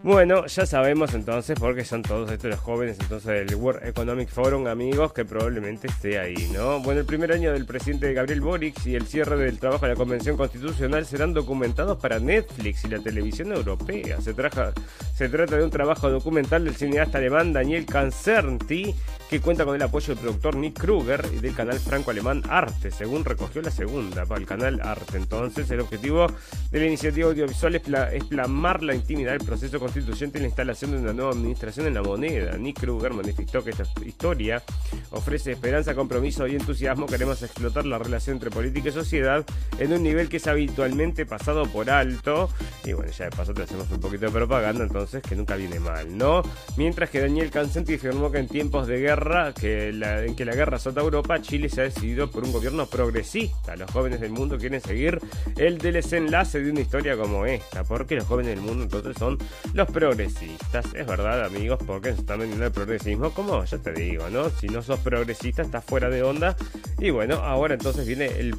[0.04, 4.68] Bueno, ya sabemos entonces, porque son todos estos los jóvenes entonces del World Economic Forum,
[4.68, 6.80] amigos, que probablemente esté ahí, ¿no?
[6.80, 9.96] Bueno, el primer año del presidente Gabriel Boric y el cierre del trabajo de la
[9.96, 14.20] Convención Constitucional serán documentados para Netflix y la televisión europea.
[14.22, 18.96] Se, se trata de un trabajo documental del cineasta alemán Daniel Cancerti,
[19.32, 23.24] que cuenta con el apoyo del productor Nick Kruger y del canal franco-alemán Arte, según
[23.24, 25.16] recogió la segunda para el canal Arte.
[25.16, 26.28] Entonces, el objetivo
[26.70, 30.92] de la iniciativa audiovisual es, es plasmar la intimidad del proceso constituyente y la instalación
[30.92, 32.58] de una nueva administración en la moneda.
[32.58, 34.62] Nick Kruger manifestó que esta historia
[35.12, 37.06] ofrece esperanza, compromiso y entusiasmo.
[37.06, 39.46] Queremos explotar la relación entre política y sociedad
[39.80, 42.50] en un nivel que es habitualmente pasado por alto.
[42.84, 45.80] Y bueno, ya de paso te hacemos un poquito de propaganda, entonces que nunca viene
[45.80, 46.44] mal, ¿no?
[46.76, 49.21] Mientras que Daniel Cancenti afirmó que en tiempos de guerra,
[49.54, 53.76] que en que la guerra azota Europa, Chile se ha decidido por un gobierno progresista.
[53.76, 55.20] Los jóvenes del mundo quieren seguir
[55.58, 59.38] el desenlace de una historia como esta, porque los jóvenes del mundo entonces son
[59.74, 60.86] los progresistas.
[60.96, 63.32] Es verdad, amigos, porque se están vendiendo el progresismo.
[63.32, 64.50] Como ya te digo, ¿no?
[64.50, 66.56] Si no sos progresista, estás fuera de onda.
[67.02, 68.56] Y bueno, ahora entonces viene el,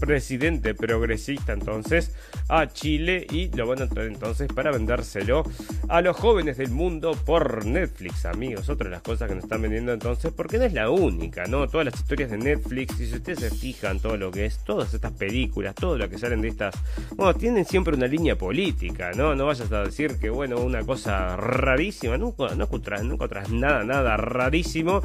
[0.00, 2.12] presidente progresista entonces
[2.48, 5.44] a Chile y lo van a traer entonces para vendérselo
[5.88, 8.68] a los jóvenes del mundo por Netflix, amigos.
[8.68, 11.68] Otra de las cosas que nos están vendiendo entonces, porque no es la única, ¿no?
[11.68, 14.92] Todas las historias de Netflix, y si ustedes se fijan todo lo que es, todas
[14.92, 16.74] estas películas, todo lo que salen de estas,
[17.14, 19.36] bueno, tienen siempre una línea política, ¿no?
[19.36, 24.16] No vayas a decir que, bueno, una cosa rarísima, nunca, no encontrás, nunca nada, nada
[24.16, 25.02] rarísimo.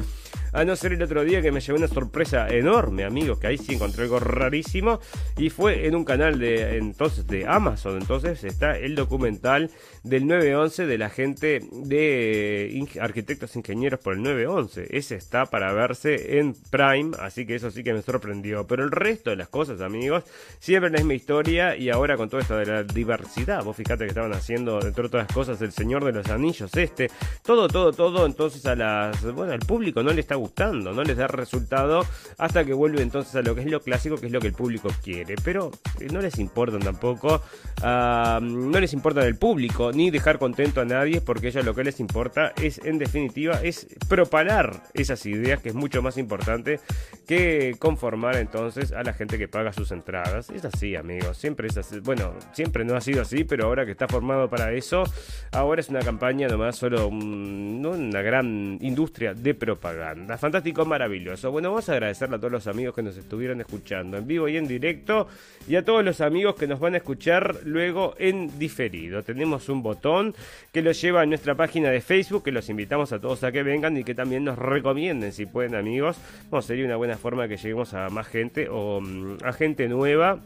[0.52, 3.58] A no ser el otro día que me llevé una sorpresa enorme, amigos, que ahí
[3.58, 5.00] sí encontré algo rarísimo.
[5.36, 7.98] Y fue en un canal de entonces de Amazon.
[8.00, 9.70] Entonces está el documental
[10.02, 14.88] del 911 de la gente de arquitectos ingenieros por el 911.
[14.90, 18.66] Ese está para verse en Prime, así que eso sí que me sorprendió.
[18.66, 20.24] Pero el resto de las cosas, amigos,
[20.58, 24.08] siempre es mi historia y ahora con todo esto de la diversidad, vos fíjate que
[24.08, 27.10] estaban haciendo, entre otras cosas, El Señor de los Anillos, este,
[27.44, 31.16] todo, todo, todo, entonces a las, bueno, al público no le está gustando, no les
[31.16, 32.04] da resultado
[32.38, 34.54] hasta que vuelve entonces a lo que es lo clásico, que es lo que el
[34.54, 35.34] público quiere.
[35.44, 35.70] Pero
[36.00, 37.42] eh, no les importa tampoco,
[37.82, 42.00] no les importa del público, ni dejar contento a nadie, porque ellos lo que les
[42.00, 46.80] importa es, en definitiva, es propalar esas ideas, que es mucho más importante
[47.26, 50.50] que conformar entonces a la gente que paga sus entradas.
[50.50, 52.00] Es así, amigos, siempre es así.
[52.00, 55.04] Bueno, siempre no ha sido así, pero ahora que está formado para eso,
[55.52, 60.27] ahora es una campaña nomás, solo una gran industria de propaganda.
[60.36, 61.50] Fantástico, maravilloso.
[61.50, 64.56] Bueno, vamos a agradecerle a todos los amigos que nos estuvieron escuchando en vivo y
[64.56, 65.26] en directo
[65.66, 69.22] y a todos los amigos que nos van a escuchar luego en diferido.
[69.22, 70.34] Tenemos un botón
[70.72, 73.62] que los lleva a nuestra página de Facebook, que los invitamos a todos a que
[73.62, 76.18] vengan y que también nos recomienden si pueden amigos.
[76.50, 80.40] Bueno, sería una buena forma que lleguemos a más gente o mm, a gente nueva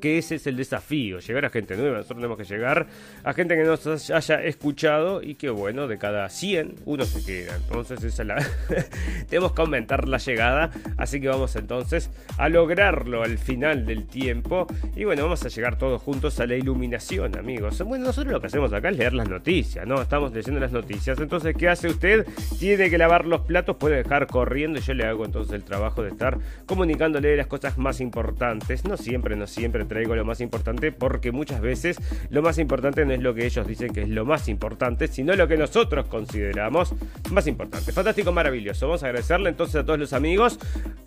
[0.00, 1.98] que ese es el desafío, llegar a gente nueva.
[1.98, 2.86] Nosotros tenemos que llegar
[3.24, 7.56] a gente que nos haya escuchado y que, bueno, de cada 100, uno se queda.
[7.56, 8.36] Entonces, esa la...
[9.28, 10.70] tenemos que aumentar la llegada.
[10.96, 14.66] Así que vamos entonces a lograrlo al final del tiempo.
[14.96, 17.82] Y bueno, vamos a llegar todos juntos a la iluminación, amigos.
[17.82, 20.00] Bueno, nosotros lo que hacemos acá es leer las noticias, ¿no?
[20.00, 21.18] Estamos leyendo las noticias.
[21.18, 22.26] Entonces, ¿qué hace usted?
[22.58, 24.80] Tiene que lavar los platos, puede dejar corriendo.
[24.80, 28.84] Yo le hago entonces el trabajo de estar comunicándole las cosas más importantes.
[28.84, 31.96] No siempre, no siempre traigo lo más importante porque muchas veces
[32.30, 35.34] lo más importante no es lo que ellos dicen que es lo más importante, sino
[35.34, 36.94] lo que nosotros consideramos
[37.30, 37.92] más importante.
[37.92, 38.86] Fantástico, maravilloso.
[38.86, 40.58] Vamos a agradecerle entonces a todos los amigos.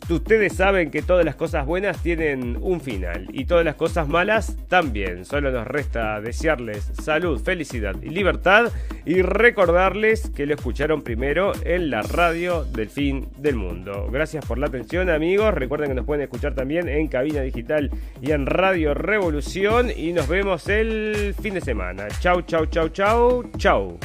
[0.09, 4.55] Ustedes saben que todas las cosas buenas tienen un final y todas las cosas malas
[4.68, 5.26] también.
[5.26, 8.72] Solo nos resta desearles salud, felicidad y libertad
[9.05, 14.07] y recordarles que lo escucharon primero en la radio del fin del mundo.
[14.11, 15.53] Gracias por la atención amigos.
[15.53, 17.89] Recuerden que nos pueden escuchar también en cabina digital
[18.22, 22.08] y en Radio Revolución y nos vemos el fin de semana.
[22.22, 23.99] Chau, chau, chau, chau, chau.